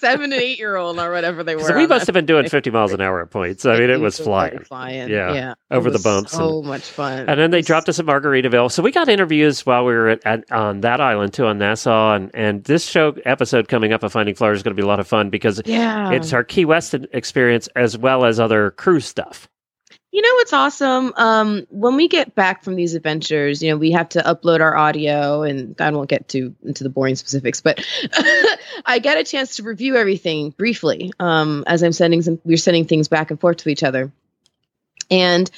seven 0.04 0.32
and 0.32 0.40
eight 0.42 0.58
year 0.58 0.76
old 0.76 0.98
or 0.98 1.10
whatever 1.10 1.42
they 1.42 1.56
were. 1.56 1.62
So 1.62 1.76
we 1.76 1.86
must 1.86 2.06
have 2.06 2.14
been 2.14 2.26
doing 2.26 2.48
50 2.48 2.70
miles 2.70 2.92
an 2.92 3.00
hour 3.00 3.20
at 3.22 3.30
points. 3.30 3.64
I 3.64 3.78
mean, 3.78 3.90
it 3.90 4.00
was 4.00 4.18
flying. 4.18 4.60
flying. 4.60 5.08
Yeah, 5.08 5.32
yeah, 5.32 5.54
over 5.70 5.90
the 5.90 5.98
bumps 5.98 6.32
So 6.32 6.62
much 6.62 6.82
fun. 6.82 7.28
And 7.28 7.38
then 7.40 7.50
they 7.50 7.62
dropped 7.62 7.88
us 7.88 7.98
at 7.98 8.06
Margaritaville. 8.06 8.70
So 8.70 8.82
we 8.82 8.90
got 8.92 9.08
interviews 9.08 9.64
while 9.64 9.84
we 9.84 9.94
were 9.94 10.10
at, 10.10 10.26
at 10.26 10.52
on 10.52 10.80
that 10.82 11.00
island 11.00 11.32
too, 11.32 11.46
on 11.46 11.58
Nassau. 11.58 12.14
And, 12.14 12.30
and 12.34 12.64
this 12.64 12.84
show 12.84 13.14
episode 13.24 13.68
coming 13.68 13.92
up 13.92 14.02
of 14.02 14.12
Finding 14.12 14.34
Florida 14.34 14.56
is 14.56 14.62
going 14.62 14.76
to 14.76 14.80
be 14.80 14.84
a 14.84 14.88
lot 14.88 15.00
of 15.00 15.06
fun 15.06 15.30
because 15.30 15.62
Yeah, 15.64 16.12
it's 16.12 16.32
our 16.32 16.44
Key 16.44 16.64
West 16.64 16.94
experience 17.12 17.68
as 17.76 17.96
well 17.96 18.24
as 18.24 18.38
other 18.40 18.72
cruise 18.72 19.06
stuff. 19.06 19.48
You 20.14 20.22
know 20.22 20.34
what's 20.34 20.52
awesome? 20.52 21.12
Um, 21.16 21.66
when 21.70 21.96
we 21.96 22.06
get 22.06 22.36
back 22.36 22.62
from 22.62 22.76
these 22.76 22.94
adventures, 22.94 23.60
you 23.60 23.70
know, 23.70 23.76
we 23.76 23.90
have 23.90 24.10
to 24.10 24.20
upload 24.20 24.60
our 24.60 24.76
audio, 24.76 25.42
and 25.42 25.74
I 25.80 25.90
won't 25.90 26.08
get 26.08 26.28
too 26.28 26.54
into 26.62 26.84
the 26.84 26.88
boring 26.88 27.16
specifics, 27.16 27.60
but 27.60 27.84
I 28.86 29.00
get 29.00 29.18
a 29.18 29.24
chance 29.24 29.56
to 29.56 29.64
review 29.64 29.96
everything 29.96 30.50
briefly 30.50 31.12
um, 31.18 31.64
as 31.66 31.82
I'm 31.82 31.90
sending 31.90 32.22
some. 32.22 32.40
We're 32.44 32.58
sending 32.58 32.84
things 32.84 33.08
back 33.08 33.32
and 33.32 33.40
forth 33.40 33.56
to 33.56 33.68
each 33.70 33.82
other, 33.82 34.12
and 35.10 35.50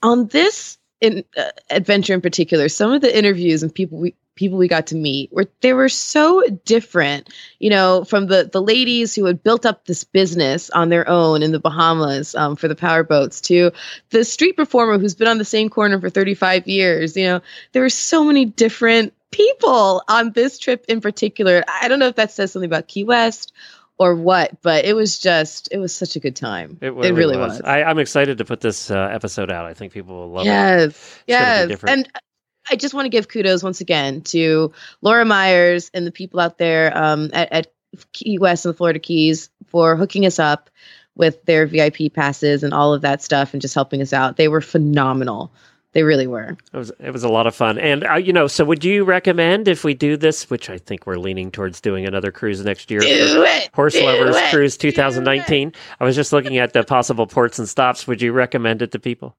on 0.00 0.28
this 0.28 0.78
in, 1.00 1.24
uh, 1.36 1.50
adventure 1.68 2.14
in 2.14 2.20
particular, 2.20 2.68
some 2.68 2.92
of 2.92 3.00
the 3.00 3.18
interviews 3.18 3.64
and 3.64 3.74
people 3.74 3.98
we 3.98 4.14
people 4.34 4.58
we 4.58 4.68
got 4.68 4.86
to 4.88 4.96
meet 4.96 5.32
were 5.32 5.46
they 5.60 5.72
were 5.72 5.88
so 5.88 6.42
different 6.64 7.28
you 7.58 7.68
know 7.68 8.04
from 8.04 8.26
the 8.26 8.48
the 8.50 8.62
ladies 8.62 9.14
who 9.14 9.24
had 9.26 9.42
built 9.42 9.66
up 9.66 9.84
this 9.84 10.04
business 10.04 10.70
on 10.70 10.88
their 10.88 11.08
own 11.08 11.42
in 11.42 11.52
the 11.52 11.60
bahamas 11.60 12.34
um, 12.34 12.56
for 12.56 12.68
the 12.68 12.74
power 12.74 13.04
boats 13.04 13.40
to 13.40 13.70
the 14.10 14.24
street 14.24 14.56
performer 14.56 14.98
who's 14.98 15.14
been 15.14 15.28
on 15.28 15.38
the 15.38 15.44
same 15.44 15.68
corner 15.68 16.00
for 16.00 16.08
35 16.08 16.66
years 16.66 17.16
you 17.16 17.24
know 17.24 17.40
there 17.72 17.82
were 17.82 17.90
so 17.90 18.24
many 18.24 18.44
different 18.44 19.12
people 19.30 20.02
on 20.08 20.32
this 20.32 20.58
trip 20.58 20.84
in 20.88 21.00
particular 21.00 21.62
i 21.68 21.88
don't 21.88 21.98
know 21.98 22.08
if 22.08 22.16
that 22.16 22.30
says 22.30 22.52
something 22.52 22.68
about 22.68 22.88
key 22.88 23.04
west 23.04 23.52
or 23.98 24.14
what 24.14 24.60
but 24.62 24.84
it 24.84 24.94
was 24.94 25.18
just 25.18 25.68
it 25.70 25.78
was 25.78 25.94
such 25.94 26.16
a 26.16 26.20
good 26.20 26.36
time 26.36 26.78
It, 26.80 26.90
it 26.90 27.12
really 27.12 27.36
was, 27.36 27.60
I, 27.60 27.82
I'm 27.82 27.98
excited 27.98 28.38
to 28.38 28.44
put 28.44 28.60
this 28.60 28.90
uh, 28.90 29.08
episode 29.12 29.50
out. 29.50 29.66
I 29.66 29.74
think 29.74 29.92
people 29.92 30.16
will 30.16 30.30
love 30.30 30.46
it. 30.46 30.48
yes, 30.48 30.82
gonna 30.82 30.86
be 30.86 31.26
yes. 31.26 31.68
different. 31.68 31.98
And 31.98 32.22
I 32.70 32.76
just 32.76 32.94
want 32.94 33.06
to 33.06 33.10
give 33.10 33.28
kudos 33.28 33.62
once 33.62 33.80
again 33.80 34.22
to 34.22 34.72
Laura 35.00 35.24
Myers 35.24 35.90
and 35.94 36.06
the 36.06 36.12
people 36.12 36.40
out 36.40 36.58
there 36.58 36.96
um, 36.96 37.30
at, 37.32 37.52
at 37.52 37.72
Key 38.12 38.38
West 38.38 38.64
and 38.64 38.72
the 38.72 38.76
Florida 38.76 38.98
Keys 38.98 39.50
for 39.66 39.96
hooking 39.96 40.26
us 40.26 40.38
up 40.38 40.70
with 41.14 41.44
their 41.44 41.66
VIP 41.66 42.12
passes 42.12 42.62
and 42.62 42.72
all 42.72 42.94
of 42.94 43.02
that 43.02 43.22
stuff 43.22 43.52
and 43.52 43.60
just 43.60 43.74
helping 43.74 44.00
us 44.00 44.12
out. 44.12 44.36
They 44.36 44.48
were 44.48 44.60
phenomenal. 44.60 45.52
They 45.92 46.04
really 46.04 46.26
were. 46.26 46.56
It 46.72 46.76
was 46.76 46.90
it 47.00 47.10
was 47.10 47.22
a 47.22 47.28
lot 47.28 47.46
of 47.46 47.54
fun, 47.54 47.78
and 47.78 48.02
uh, 48.04 48.14
you 48.14 48.32
know. 48.32 48.46
So, 48.46 48.64
would 48.64 48.82
you 48.82 49.04
recommend 49.04 49.68
if 49.68 49.84
we 49.84 49.92
do 49.92 50.16
this, 50.16 50.48
which 50.48 50.70
I 50.70 50.78
think 50.78 51.06
we're 51.06 51.18
leaning 51.18 51.50
towards 51.50 51.82
doing 51.82 52.06
another 52.06 52.32
cruise 52.32 52.64
next 52.64 52.90
year? 52.90 53.00
Do 53.00 53.44
it. 53.46 53.68
Horse 53.74 53.94
Lovers 54.00 54.36
it, 54.36 54.50
Cruise 54.50 54.78
2019. 54.78 55.74
I 56.00 56.04
was 56.04 56.16
just 56.16 56.32
looking 56.32 56.56
at 56.56 56.72
the 56.72 56.82
possible 56.82 57.26
ports 57.26 57.58
and 57.58 57.68
stops. 57.68 58.06
Would 58.06 58.22
you 58.22 58.32
recommend 58.32 58.80
it 58.80 58.92
to 58.92 58.98
people? 58.98 59.36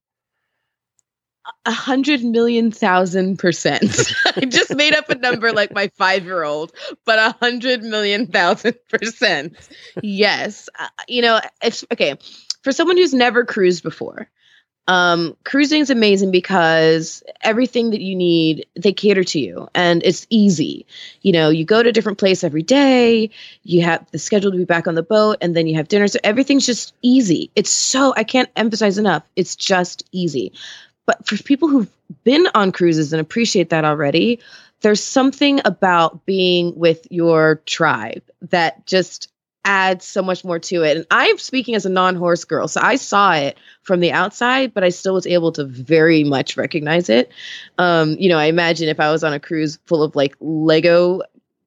A 1.66 1.72
hundred 1.72 2.24
million 2.24 2.72
thousand 2.72 3.38
percent. 3.38 4.14
I 4.36 4.46
just 4.46 4.76
made 4.76 4.96
up 4.96 5.10
a 5.10 5.16
number 5.16 5.52
like 5.52 5.74
my 5.74 5.90
five 5.96 6.24
year 6.26 6.44
old, 6.44 6.72
but 7.06 7.20
a 7.20 7.36
hundred 7.40 7.84
million 7.84 8.28
thousand 8.28 8.76
percent. 8.90 9.56
Yes. 10.02 10.70
Uh, 10.78 10.88
you 11.08 11.22
know, 11.22 11.42
it's 11.62 11.84
okay. 11.92 12.16
For 12.64 12.72
someone 12.72 12.98
who's 12.98 13.14
never 13.14 13.44
cruised 13.44 13.84
before, 13.84 14.30
um, 14.88 15.38
cruising 15.46 15.82
is 15.82 15.90
amazing 15.90 16.32
because 16.32 17.24
everything 17.42 17.92
that 17.92 18.02
you 18.02 18.16
need, 18.16 18.66
they 18.76 18.92
cater 18.92 19.24
to 19.24 19.40
you 19.40 19.70
and 19.74 20.04
it's 20.04 20.28
easy. 20.30 20.86
You 21.22 21.32
know, 21.32 21.50
you 21.50 21.64
go 21.64 21.82
to 21.82 21.90
a 21.90 21.94
different 21.94 22.18
place 22.18 22.44
every 22.44 22.64
day, 22.64 23.30
you 23.64 23.82
have 23.84 24.06
the 24.12 24.20
schedule 24.20 24.52
to 24.52 24.58
be 24.58 24.66
back 24.66 24.88
on 24.88 24.96
the 24.96 25.04
boat, 25.04 25.38
and 25.42 25.56
then 25.56 25.68
you 25.68 25.76
have 25.76 25.88
dinner. 25.88 26.08
So 26.08 26.20
everything's 26.24 26.66
just 26.66 26.94
easy. 27.02 27.50
It's 27.56 27.70
so, 27.70 28.14
I 28.16 28.24
can't 28.26 28.50
emphasize 28.56 28.98
enough. 28.98 29.24
It's 29.36 29.56
just 29.56 30.04
easy. 30.12 30.52
But 31.06 31.28
for 31.28 31.42
people 31.44 31.68
who've 31.68 31.90
been 32.24 32.48
on 32.56 32.72
cruises 32.72 33.14
and 33.14 33.20
appreciate 33.20 33.70
that 33.70 33.86
already, 33.86 34.40
there's 34.82 35.04
something 35.04 35.62
about 35.66 36.26
being 36.26 36.78
with 36.78 37.08
your 37.10 37.62
tribe 37.66 38.24
that 38.42 38.86
just 38.86 39.30
adds 39.66 40.06
so 40.06 40.22
much 40.22 40.44
more 40.44 40.60
to 40.60 40.84
it. 40.84 40.98
And 40.98 41.06
I'm 41.10 41.38
speaking 41.38 41.76
as 41.76 41.86
a 41.86 41.90
non-horse 41.90 42.44
girl, 42.44 42.68
so 42.68 42.82
I 42.82 42.96
saw 42.98 43.34
it 43.34 43.58
from 43.82 44.02
the 44.02 44.12
outside, 44.12 44.74
but 44.74 44.84
I 44.84 44.90
still 44.90 45.14
was 45.14 45.26
able 45.26 45.52
to 45.54 45.64
very 45.64 46.24
much 46.24 46.58
recognize 46.58 47.10
it. 47.10 47.32
Um, 47.78 48.16
you 48.20 48.30
know, 48.30 48.38
I 48.38 48.46
imagine 48.46 48.90
if 48.90 49.00
I 49.00 49.12
was 49.12 49.24
on 49.24 49.34
a 49.34 49.40
cruise 49.40 49.80
full 49.86 50.04
of 50.04 50.16
like 50.16 50.36
Lego 50.42 51.22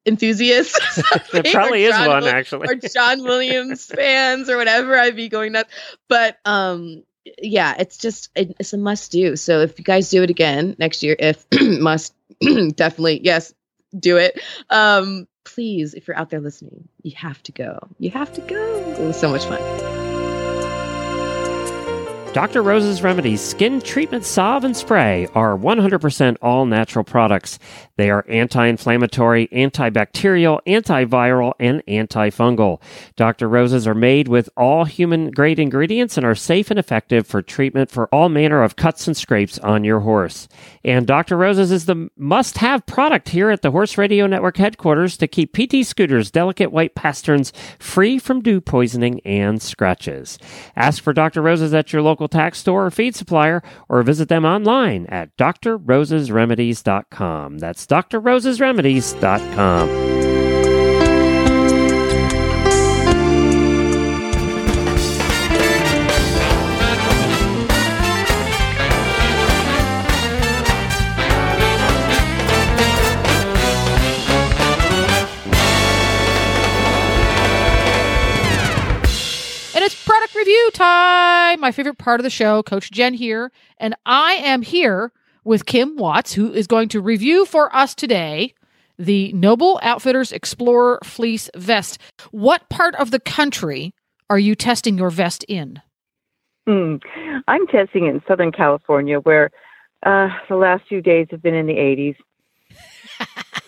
enthusiasts, 0.04 1.02
There 1.32 1.42
probably 1.42 1.84
is 1.84 1.94
John 1.94 2.08
one 2.08 2.24
actually. 2.24 2.68
or 2.68 2.74
John 2.74 3.22
Williams 3.22 3.86
fans 3.86 4.50
or 4.50 4.56
whatever, 4.58 4.98
I'd 4.98 5.16
be 5.16 5.28
going 5.28 5.52
nuts. 5.52 5.72
But 6.08 6.38
um, 6.44 7.02
yeah, 7.38 7.74
it's 7.78 7.98
just 7.98 8.30
it's 8.34 8.72
a 8.72 8.78
must 8.78 9.12
do. 9.12 9.36
So 9.36 9.60
if 9.60 9.78
you 9.78 9.84
guys 9.84 10.10
do 10.10 10.22
it 10.22 10.30
again 10.30 10.76
next 10.78 11.02
year, 11.02 11.16
if 11.18 11.44
must 11.80 12.14
definitely 12.40 13.20
yes, 13.22 13.54
do 13.98 14.16
it. 14.16 14.40
Um, 14.70 15.26
please, 15.44 15.94
if 15.94 16.08
you're 16.08 16.16
out 16.16 16.30
there 16.30 16.40
listening, 16.40 16.88
you 17.02 17.12
have 17.16 17.42
to 17.44 17.52
go. 17.52 17.78
You 17.98 18.10
have 18.10 18.32
to 18.34 18.40
go. 18.40 18.94
It 18.98 19.06
was 19.06 19.18
so 19.18 19.30
much 19.30 19.44
fun. 19.44 19.95
Dr. 22.36 22.60
Rose's 22.60 23.02
Remedies 23.02 23.40
Skin 23.40 23.80
Treatment 23.80 24.22
Salve 24.22 24.64
and 24.64 24.76
Spray 24.76 25.26
are 25.34 25.56
100% 25.56 26.36
all 26.42 26.66
natural 26.66 27.02
products. 27.02 27.58
They 27.96 28.10
are 28.10 28.26
anti 28.28 28.66
inflammatory, 28.66 29.48
antibacterial, 29.48 30.60
antiviral, 30.66 31.54
and 31.58 31.82
antifungal. 31.86 32.82
Dr. 33.16 33.48
Rose's 33.48 33.86
are 33.86 33.94
made 33.94 34.28
with 34.28 34.50
all 34.54 34.84
human 34.84 35.30
grade 35.30 35.58
ingredients 35.58 36.18
and 36.18 36.26
are 36.26 36.34
safe 36.34 36.70
and 36.70 36.78
effective 36.78 37.26
for 37.26 37.40
treatment 37.40 37.90
for 37.90 38.06
all 38.08 38.28
manner 38.28 38.62
of 38.62 38.76
cuts 38.76 39.06
and 39.06 39.16
scrapes 39.16 39.58
on 39.60 39.82
your 39.82 40.00
horse. 40.00 40.46
And 40.84 41.06
Dr. 41.06 41.38
Rose's 41.38 41.72
is 41.72 41.86
the 41.86 42.10
must 42.18 42.58
have 42.58 42.84
product 42.84 43.30
here 43.30 43.48
at 43.48 43.62
the 43.62 43.70
Horse 43.70 43.96
Radio 43.96 44.26
Network 44.26 44.58
headquarters 44.58 45.16
to 45.16 45.26
keep 45.26 45.54
PT 45.54 45.86
Scooter's 45.86 46.30
delicate 46.30 46.70
white 46.70 46.94
pasterns 46.94 47.50
free 47.78 48.18
from 48.18 48.42
dew 48.42 48.60
poisoning 48.60 49.20
and 49.24 49.62
scratches. 49.62 50.38
Ask 50.76 51.02
for 51.02 51.14
Dr. 51.14 51.40
Rose's 51.40 51.72
at 51.72 51.94
your 51.94 52.02
local 52.26 52.40
tack 52.40 52.54
store 52.54 52.86
or 52.86 52.90
feed 52.90 53.14
supplier 53.14 53.62
or 53.88 54.02
visit 54.02 54.28
them 54.28 54.44
online 54.44 55.06
at 55.06 55.34
drrosesremedies.com. 55.36 57.58
That's 57.58 57.86
drrosesremedies.com. 57.86 60.35
review 80.66 80.78
time. 80.78 81.60
My 81.60 81.72
favorite 81.72 81.98
part 81.98 82.20
of 82.20 82.24
the 82.24 82.30
show. 82.30 82.62
Coach 82.62 82.90
Jen 82.90 83.14
here. 83.14 83.52
And 83.78 83.94
I 84.04 84.32
am 84.34 84.62
here 84.62 85.12
with 85.44 85.66
Kim 85.66 85.96
Watts, 85.96 86.32
who 86.32 86.52
is 86.52 86.66
going 86.66 86.88
to 86.90 87.00
review 87.00 87.44
for 87.44 87.74
us 87.74 87.94
today 87.94 88.54
the 88.98 89.32
Noble 89.34 89.78
Outfitters 89.82 90.32
Explorer 90.32 91.00
Fleece 91.04 91.50
Vest. 91.54 91.98
What 92.30 92.68
part 92.70 92.94
of 92.96 93.10
the 93.10 93.20
country 93.20 93.92
are 94.30 94.38
you 94.38 94.54
testing 94.54 94.96
your 94.96 95.10
vest 95.10 95.44
in? 95.44 95.80
Hmm. 96.66 96.96
I'm 97.46 97.66
testing 97.66 98.06
it 98.06 98.14
in 98.14 98.22
Southern 98.26 98.50
California, 98.50 99.18
where 99.18 99.50
uh, 100.04 100.28
the 100.48 100.56
last 100.56 100.84
few 100.88 101.00
days 101.00 101.28
have 101.30 101.42
been 101.42 101.54
in 101.54 101.66
the 101.66 101.74
80s. 101.74 102.16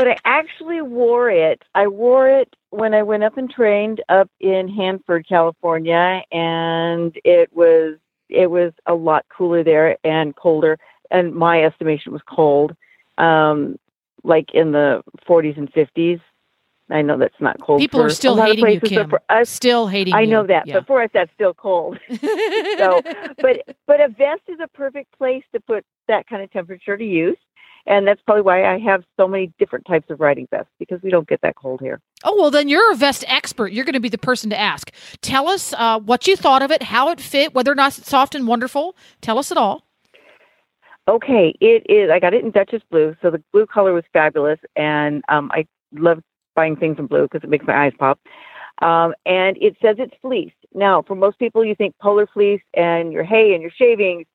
but 0.00 0.08
I 0.08 0.16
actually 0.24 0.80
wore 0.80 1.28
it. 1.30 1.62
I 1.74 1.86
wore 1.86 2.26
it 2.26 2.56
when 2.70 2.94
I 2.94 3.02
went 3.02 3.22
up 3.22 3.36
and 3.36 3.50
trained 3.50 4.02
up 4.08 4.30
in 4.40 4.66
Hanford, 4.66 5.28
California, 5.28 6.22
and 6.32 7.14
it 7.22 7.50
was 7.52 7.98
it 8.30 8.50
was 8.50 8.72
a 8.86 8.94
lot 8.94 9.26
cooler 9.28 9.62
there 9.62 9.98
and 10.02 10.34
colder. 10.34 10.78
And 11.10 11.34
my 11.34 11.62
estimation 11.64 12.12
was 12.12 12.22
cold, 12.26 12.74
um, 13.18 13.78
like 14.24 14.54
in 14.54 14.72
the 14.72 15.02
40s 15.28 15.58
and 15.58 15.70
50s. 15.72 16.20
I 16.88 17.02
know 17.02 17.18
that's 17.18 17.38
not 17.38 17.60
cold. 17.60 17.80
People 17.80 18.00
are 18.00 18.08
still 18.10 18.36
hating 18.36 18.66
you, 18.68 18.80
Kim. 18.80 19.12
Us, 19.28 19.50
Still 19.50 19.86
hating 19.86 20.14
I 20.14 20.22
you. 20.22 20.28
know 20.28 20.46
that, 20.46 20.66
Yeah. 20.66 20.78
but 20.78 20.86
for 20.86 21.02
us, 21.02 21.10
that's 21.12 21.30
still 21.34 21.52
cold. 21.52 21.98
so, 22.78 23.02
but 23.42 23.76
but 23.86 24.00
a 24.00 24.08
vest 24.08 24.42
is 24.48 24.60
a 24.62 24.68
perfect 24.68 25.16
place 25.18 25.44
to 25.52 25.60
put 25.60 25.84
that 26.08 26.26
kind 26.26 26.42
of 26.42 26.50
temperature 26.50 26.96
to 26.96 27.04
use, 27.04 27.36
and 27.86 28.06
that's 28.06 28.20
probably 28.22 28.42
why 28.42 28.64
I 28.64 28.78
have 28.78 29.04
so 29.18 29.26
many 29.26 29.52
different 29.58 29.86
types 29.86 30.10
of 30.10 30.20
riding 30.20 30.46
vests 30.50 30.72
because 30.78 31.02
we 31.02 31.10
don't 31.10 31.28
get 31.28 31.40
that 31.42 31.56
cold 31.56 31.80
here. 31.80 32.00
Oh, 32.24 32.36
well, 32.38 32.50
then 32.50 32.68
you're 32.68 32.92
a 32.92 32.96
vest 32.96 33.24
expert. 33.26 33.72
You're 33.72 33.84
going 33.84 33.94
to 33.94 34.00
be 34.00 34.08
the 34.08 34.18
person 34.18 34.50
to 34.50 34.58
ask. 34.58 34.92
Tell 35.22 35.48
us 35.48 35.72
uh, 35.74 35.98
what 36.00 36.26
you 36.26 36.36
thought 36.36 36.62
of 36.62 36.70
it, 36.70 36.82
how 36.84 37.10
it 37.10 37.20
fit, 37.20 37.54
whether 37.54 37.72
or 37.72 37.74
not 37.74 37.96
it's 37.98 38.08
soft 38.08 38.34
and 38.34 38.46
wonderful. 38.46 38.96
Tell 39.20 39.38
us 39.38 39.50
it 39.50 39.56
all. 39.56 39.84
Okay, 41.08 41.54
it 41.60 41.84
is. 41.88 42.10
I 42.10 42.20
got 42.20 42.34
it 42.34 42.44
in 42.44 42.50
Duchess 42.50 42.82
blue, 42.90 43.16
so 43.20 43.30
the 43.30 43.42
blue 43.52 43.66
color 43.66 43.92
was 43.92 44.04
fabulous, 44.12 44.60
and 44.76 45.24
um, 45.28 45.50
I 45.52 45.66
love 45.92 46.22
buying 46.54 46.76
things 46.76 46.98
in 46.98 47.06
blue 47.06 47.22
because 47.22 47.42
it 47.42 47.50
makes 47.50 47.66
my 47.66 47.86
eyes 47.86 47.92
pop. 47.98 48.20
Um, 48.82 49.14
and 49.26 49.56
it 49.60 49.76
says 49.82 49.96
it's 49.98 50.14
fleece. 50.22 50.52
Now, 50.74 51.02
for 51.02 51.14
most 51.14 51.38
people, 51.38 51.64
you 51.64 51.74
think 51.74 51.94
polar 52.00 52.26
fleece 52.26 52.62
and 52.74 53.12
your 53.12 53.24
hay 53.24 53.54
and 53.54 53.62
your 53.62 53.72
shavings 53.76 54.26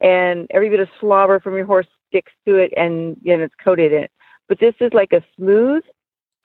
and 0.00 0.46
every 0.50 0.68
bit 0.70 0.80
of 0.80 0.88
slobber 1.00 1.40
from 1.40 1.56
your 1.56 1.66
horse 1.66 1.86
sticks 2.14 2.32
to 2.46 2.56
it 2.56 2.72
and 2.76 3.16
you 3.22 3.36
know, 3.36 3.44
it's 3.44 3.54
coated 3.62 3.92
in 3.92 4.04
it. 4.04 4.10
But 4.48 4.60
this 4.60 4.74
is 4.80 4.92
like 4.92 5.12
a 5.12 5.24
smooth 5.36 5.82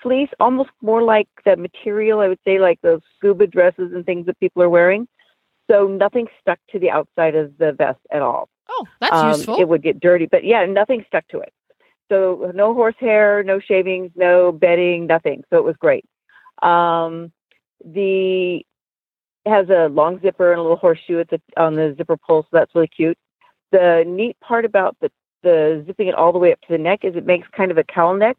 fleece, 0.02 0.30
almost 0.40 0.70
more 0.82 1.04
like 1.04 1.28
the 1.46 1.58
material, 1.58 2.22
I 2.22 2.28
would 2.30 2.40
say, 2.46 2.60
like 2.60 2.80
those 2.82 3.02
scuba 3.18 3.48
dresses 3.48 3.94
and 3.94 4.06
things 4.06 4.26
that 4.26 4.40
people 4.40 4.64
are 4.64 4.70
wearing. 4.70 5.08
So 5.70 5.88
nothing 5.88 6.28
stuck 6.42 6.60
to 6.72 6.80
the 6.80 6.90
outside 6.90 7.36
of 7.36 7.58
the 7.58 7.74
vest 7.74 8.00
at 8.12 8.22
all. 8.22 8.50
Oh, 8.70 8.86
that's 9.02 9.14
Um, 9.14 9.30
useful. 9.32 9.60
It 9.60 9.68
would 9.68 9.84
get 9.84 10.00
dirty, 10.00 10.26
but 10.26 10.44
yeah, 10.44 10.66
nothing 10.66 11.04
stuck 11.08 11.28
to 11.28 11.40
it. 11.40 11.54
So 12.10 12.52
no 12.56 12.74
horsehair, 12.74 13.44
no 13.44 13.60
shavings, 13.60 14.12
no 14.16 14.52
bedding, 14.52 15.06
nothing. 15.06 15.44
So 15.50 15.58
it 15.58 15.64
was 15.64 15.76
great. 15.78 16.06
Um, 16.64 17.32
the 17.86 18.66
it 19.46 19.50
has 19.50 19.70
a 19.70 19.90
long 19.90 20.20
zipper 20.22 20.52
and 20.52 20.60
a 20.60 20.62
little 20.62 20.78
horseshoe 20.78 21.20
at 21.20 21.30
the 21.30 21.42
on 21.56 21.76
the 21.76 21.94
zipper 21.98 22.18
pull, 22.18 22.44
so 22.44 22.50
that's 22.52 22.74
really 22.74 22.88
cute. 22.88 23.18
The 23.72 24.04
neat 24.08 24.40
part 24.40 24.66
about 24.66 24.98
the 25.02 25.12
the 25.44 25.84
zipping 25.86 26.08
it 26.08 26.16
all 26.16 26.32
the 26.32 26.40
way 26.40 26.52
up 26.52 26.62
to 26.62 26.68
the 26.70 26.78
neck 26.78 27.04
is 27.04 27.16
it 27.16 27.26
makes 27.26 27.48
kind 27.50 27.72
of 27.72 27.78
a 27.78 27.84
cowl 27.84 28.16
neck. 28.16 28.38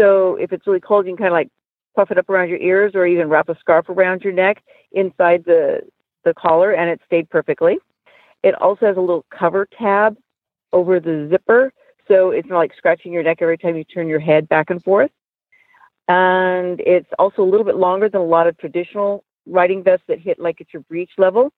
So 0.00 0.36
if 0.36 0.52
it's 0.52 0.66
really 0.66 0.80
cold, 0.80 1.06
you 1.06 1.12
can 1.12 1.18
kind 1.18 1.28
of 1.28 1.34
like 1.34 1.48
puff 1.94 2.10
it 2.10 2.18
up 2.18 2.30
around 2.30 2.48
your 2.48 2.58
ears, 2.58 2.92
or 2.94 3.06
even 3.06 3.28
wrap 3.28 3.48
a 3.48 3.58
scarf 3.58 3.88
around 3.88 4.22
your 4.22 4.32
neck 4.32 4.62
inside 4.92 5.44
the 5.44 5.82
the 6.24 6.34
collar, 6.34 6.72
and 6.72 6.88
it 6.88 7.00
stayed 7.04 7.28
perfectly. 7.28 7.78
It 8.42 8.54
also 8.54 8.86
has 8.86 8.96
a 8.96 9.00
little 9.00 9.24
cover 9.30 9.66
tab 9.78 10.16
over 10.72 11.00
the 11.00 11.28
zipper, 11.30 11.72
so 12.08 12.30
it's 12.30 12.48
not 12.48 12.58
like 12.58 12.74
scratching 12.76 13.12
your 13.12 13.22
neck 13.22 13.38
every 13.40 13.58
time 13.58 13.76
you 13.76 13.84
turn 13.84 14.08
your 14.08 14.20
head 14.20 14.48
back 14.48 14.70
and 14.70 14.82
forth. 14.82 15.10
And 16.08 16.80
it's 16.80 17.08
also 17.18 17.42
a 17.42 17.48
little 17.48 17.64
bit 17.64 17.76
longer 17.76 18.08
than 18.08 18.20
a 18.20 18.24
lot 18.24 18.46
of 18.46 18.56
traditional 18.58 19.24
riding 19.46 19.82
vests 19.82 20.04
that 20.08 20.18
hit 20.18 20.38
like 20.38 20.60
at 20.60 20.72
your 20.72 20.82
breech 20.82 21.10
level, 21.18 21.52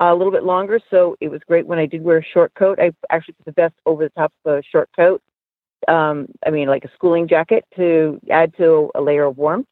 a 0.00 0.14
little 0.14 0.32
bit 0.32 0.44
longer. 0.44 0.80
So 0.90 1.16
it 1.20 1.28
was 1.28 1.40
great 1.46 1.66
when 1.66 1.78
I 1.78 1.86
did 1.86 2.02
wear 2.02 2.18
a 2.18 2.24
short 2.24 2.54
coat. 2.54 2.78
I 2.80 2.92
actually 3.10 3.34
put 3.34 3.46
the 3.46 3.52
vest 3.52 3.74
over 3.86 4.04
the 4.04 4.10
top 4.10 4.32
of 4.44 4.58
a 4.58 4.62
short 4.62 4.88
coat. 4.94 5.22
Um, 5.86 6.28
I 6.46 6.50
mean, 6.50 6.68
like 6.68 6.84
a 6.84 6.90
schooling 6.94 7.28
jacket 7.28 7.64
to 7.76 8.20
add 8.30 8.56
to 8.58 8.90
a 8.94 9.00
layer 9.00 9.24
of 9.24 9.36
warmth. 9.36 9.66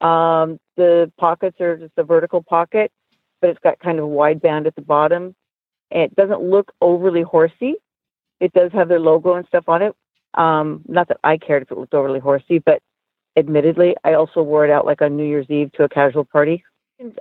Um, 0.00 0.58
the 0.76 1.12
pockets 1.18 1.60
are 1.60 1.76
just 1.76 1.92
a 1.96 2.04
vertical 2.04 2.42
pocket, 2.42 2.90
but 3.40 3.50
it's 3.50 3.60
got 3.60 3.78
kind 3.78 3.98
of 3.98 4.04
a 4.04 4.08
wide 4.08 4.40
band 4.40 4.66
at 4.66 4.74
the 4.74 4.82
bottom. 4.82 5.34
And 5.90 6.02
it 6.02 6.16
doesn't 6.16 6.42
look 6.42 6.72
overly 6.80 7.22
horsey. 7.22 7.74
It 8.40 8.52
does 8.52 8.72
have 8.72 8.88
their 8.88 9.00
logo 9.00 9.34
and 9.34 9.46
stuff 9.46 9.68
on 9.68 9.82
it. 9.82 9.94
Um, 10.34 10.82
not 10.86 11.08
that 11.08 11.18
I 11.24 11.36
cared 11.36 11.62
if 11.62 11.70
it 11.70 11.78
looked 11.78 11.94
overly 11.94 12.20
horsey, 12.20 12.58
but 12.58 12.80
admittedly, 13.36 13.96
I 14.04 14.14
also 14.14 14.42
wore 14.42 14.64
it 14.64 14.70
out 14.70 14.86
like 14.86 15.02
on 15.02 15.16
New 15.16 15.24
Year's 15.24 15.50
Eve 15.50 15.72
to 15.72 15.84
a 15.84 15.88
casual 15.88 16.24
party. 16.24 16.64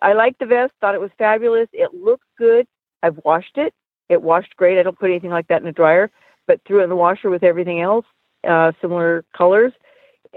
I 0.02 0.14
liked 0.14 0.40
the 0.40 0.46
vest, 0.46 0.74
thought 0.82 0.96
it 0.96 1.02
was 1.02 1.12
fabulous. 1.18 1.68
It 1.74 1.94
looked 1.94 2.26
good. 2.38 2.66
I've 3.04 3.20
washed 3.24 3.58
it. 3.58 3.74
It 4.10 4.22
washed 4.22 4.56
great. 4.58 4.80
I 4.80 4.84
don't 4.84 4.98
put 4.98 5.10
anything 5.10 5.30
like 5.30 5.48
that 5.48 5.62
in 5.62 5.66
the 5.66 5.72
dryer, 5.72 6.10
but 6.48 6.60
threw 6.66 6.82
it 6.82 6.84
in 6.84 6.90
the 6.90 6.96
washer 6.96 7.30
with 7.30 7.44
everything 7.44 7.80
else, 7.82 8.06
uh, 8.48 8.72
similar 8.82 9.24
colors, 9.36 9.74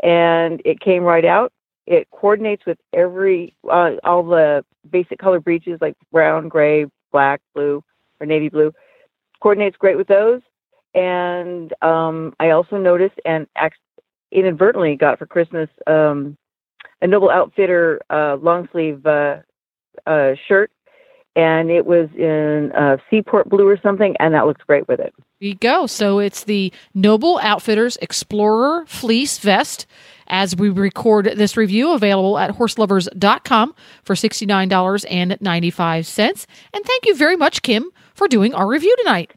and 0.02 0.60
it 0.64 0.80
came 0.80 1.02
right 1.02 1.24
out. 1.24 1.52
It 1.86 2.08
coordinates 2.10 2.64
with 2.66 2.78
every 2.92 3.56
uh, 3.68 3.92
all 4.04 4.22
the 4.22 4.64
basic 4.90 5.18
color 5.18 5.40
breeches 5.40 5.78
like 5.80 5.96
brown, 6.12 6.48
gray, 6.48 6.86
black, 7.10 7.40
blue, 7.54 7.82
or 8.20 8.26
navy 8.26 8.48
blue. 8.48 8.72
Coordinates 9.40 9.76
great 9.76 9.96
with 9.96 10.06
those. 10.06 10.40
And 10.94 11.72
um, 11.82 12.34
I 12.38 12.50
also 12.50 12.76
noticed 12.76 13.18
and 13.24 13.46
ac- 13.58 13.74
inadvertently 14.30 14.96
got 14.96 15.18
for 15.18 15.26
Christmas 15.26 15.68
um, 15.86 16.36
a 17.02 17.06
Noble 17.06 17.28
Outfitter 17.28 18.00
uh, 18.08 18.38
long 18.40 18.66
sleeve 18.72 19.04
uh, 19.04 19.40
uh, 20.06 20.30
shirt, 20.48 20.70
and 21.36 21.70
it 21.70 21.84
was 21.84 22.08
in 22.16 22.72
uh, 22.72 22.96
Seaport 23.10 23.50
blue 23.50 23.68
or 23.68 23.78
something, 23.82 24.16
and 24.18 24.32
that 24.34 24.46
looks 24.46 24.62
great 24.66 24.88
with 24.88 25.00
it. 25.00 25.12
There 25.40 25.48
you 25.48 25.56
go. 25.56 25.86
So 25.86 26.20
it's 26.20 26.44
the 26.44 26.72
Noble 26.94 27.38
Outfitters 27.42 27.98
Explorer 28.00 28.86
Fleece 28.86 29.38
Vest. 29.38 29.86
As 30.28 30.54
we 30.56 30.70
record 30.70 31.26
this 31.36 31.58
review, 31.58 31.92
available 31.92 32.38
at 32.38 32.52
horselovers.com 32.52 33.74
for 34.02 34.14
$69.95. 34.14 36.46
And 36.72 36.84
thank 36.84 37.06
you 37.06 37.14
very 37.14 37.36
much, 37.36 37.60
Kim, 37.60 37.90
for 38.14 38.28
doing 38.28 38.54
our 38.54 38.66
review 38.66 38.96
tonight. 39.00 39.32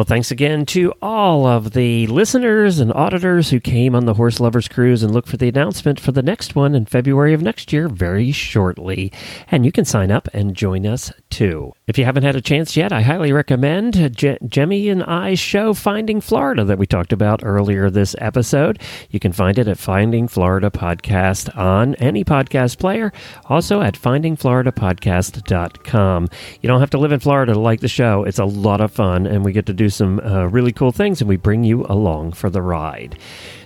Well, 0.00 0.06
thanks 0.06 0.30
again 0.30 0.64
to 0.64 0.94
all 1.02 1.44
of 1.44 1.72
the 1.72 2.06
listeners 2.06 2.78
and 2.78 2.90
auditors 2.90 3.50
who 3.50 3.60
came 3.60 3.94
on 3.94 4.06
the 4.06 4.14
Horse 4.14 4.40
Lovers 4.40 4.66
Cruise 4.66 5.02
and 5.02 5.12
look 5.12 5.26
for 5.26 5.36
the 5.36 5.48
announcement 5.48 6.00
for 6.00 6.10
the 6.10 6.22
next 6.22 6.54
one 6.54 6.74
in 6.74 6.86
February 6.86 7.34
of 7.34 7.42
next 7.42 7.70
year 7.70 7.86
very 7.86 8.32
shortly. 8.32 9.12
And 9.50 9.66
you 9.66 9.72
can 9.72 9.84
sign 9.84 10.10
up 10.10 10.26
and 10.32 10.56
join 10.56 10.86
us 10.86 11.12
too. 11.28 11.74
If 11.86 11.98
you 11.98 12.06
haven't 12.06 12.22
had 12.22 12.34
a 12.34 12.40
chance 12.40 12.78
yet, 12.78 12.92
I 12.92 13.02
highly 13.02 13.30
recommend 13.30 14.16
Je- 14.16 14.38
Jemmy 14.46 14.88
and 14.88 15.04
I's 15.04 15.38
show 15.38 15.74
Finding 15.74 16.22
Florida 16.22 16.64
that 16.64 16.78
we 16.78 16.86
talked 16.86 17.12
about 17.12 17.40
earlier 17.42 17.90
this 17.90 18.16
episode. 18.20 18.80
You 19.10 19.20
can 19.20 19.32
find 19.32 19.58
it 19.58 19.68
at 19.68 19.76
Finding 19.76 20.28
Florida 20.28 20.70
Podcast 20.70 21.54
on 21.58 21.94
any 21.96 22.24
podcast 22.24 22.78
player, 22.78 23.12
also 23.50 23.82
at 23.82 24.00
findingfloridapodcast.com. 24.00 26.28
You 26.62 26.68
don't 26.68 26.80
have 26.80 26.90
to 26.90 26.98
live 26.98 27.12
in 27.12 27.20
Florida 27.20 27.52
to 27.52 27.58
like 27.58 27.80
the 27.80 27.88
show. 27.88 28.24
It's 28.24 28.38
a 28.38 28.46
lot 28.46 28.80
of 28.80 28.92
fun, 28.92 29.26
and 29.26 29.44
we 29.44 29.52
get 29.52 29.66
to 29.66 29.74
some 29.90 30.20
uh, 30.20 30.46
really 30.46 30.72
cool 30.72 30.92
things, 30.92 31.20
and 31.20 31.28
we 31.28 31.36
bring 31.36 31.64
you 31.64 31.84
along 31.88 32.32
for 32.32 32.48
the 32.48 32.62
ride. 32.62 33.18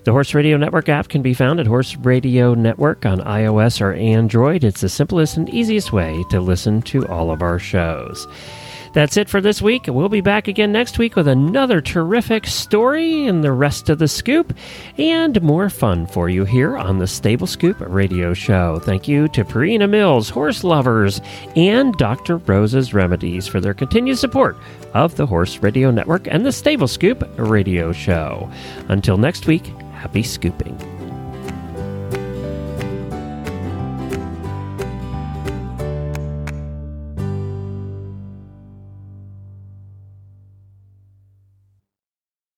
The 0.04 0.12
Horse 0.12 0.34
Radio 0.34 0.56
Network 0.56 0.88
app 0.88 1.08
can 1.08 1.22
be 1.22 1.34
found 1.34 1.60
at 1.60 1.66
Horse 1.66 1.96
Radio 1.96 2.54
Network 2.54 3.06
on 3.06 3.20
iOS 3.20 3.80
or 3.80 3.92
Android. 3.92 4.64
It's 4.64 4.80
the 4.80 4.88
simplest 4.88 5.36
and 5.36 5.48
easiest 5.48 5.92
way 5.92 6.24
to 6.30 6.40
listen 6.40 6.82
to 6.82 7.06
all 7.08 7.30
of 7.30 7.42
our 7.42 7.58
shows. 7.58 8.26
That's 8.94 9.16
it 9.16 9.28
for 9.28 9.40
this 9.40 9.60
week. 9.60 9.86
We'll 9.88 10.08
be 10.08 10.20
back 10.20 10.46
again 10.46 10.70
next 10.70 10.98
week 10.98 11.16
with 11.16 11.26
another 11.26 11.80
terrific 11.80 12.46
story 12.46 13.26
and 13.26 13.42
the 13.42 13.50
rest 13.50 13.88
of 13.88 13.98
the 13.98 14.06
scoop 14.06 14.54
and 14.96 15.42
more 15.42 15.68
fun 15.68 16.06
for 16.06 16.28
you 16.28 16.44
here 16.44 16.76
on 16.76 16.98
the 16.98 17.08
Stable 17.08 17.48
Scoop 17.48 17.76
Radio 17.80 18.32
Show. 18.34 18.78
Thank 18.78 19.08
you 19.08 19.26
to 19.28 19.44
Purina 19.44 19.90
Mills, 19.90 20.30
Horse 20.30 20.62
Lovers, 20.62 21.20
and 21.56 21.92
Dr. 21.94 22.36
Rose's 22.36 22.94
Remedies 22.94 23.48
for 23.48 23.60
their 23.60 23.74
continued 23.74 24.18
support 24.18 24.56
of 24.94 25.16
the 25.16 25.26
Horse 25.26 25.58
Radio 25.58 25.90
Network 25.90 26.28
and 26.28 26.46
the 26.46 26.52
Stable 26.52 26.86
Scoop 26.86 27.28
Radio 27.36 27.90
Show. 27.90 28.48
Until 28.88 29.16
next 29.18 29.48
week, 29.48 29.66
happy 29.92 30.22
scooping. 30.22 30.93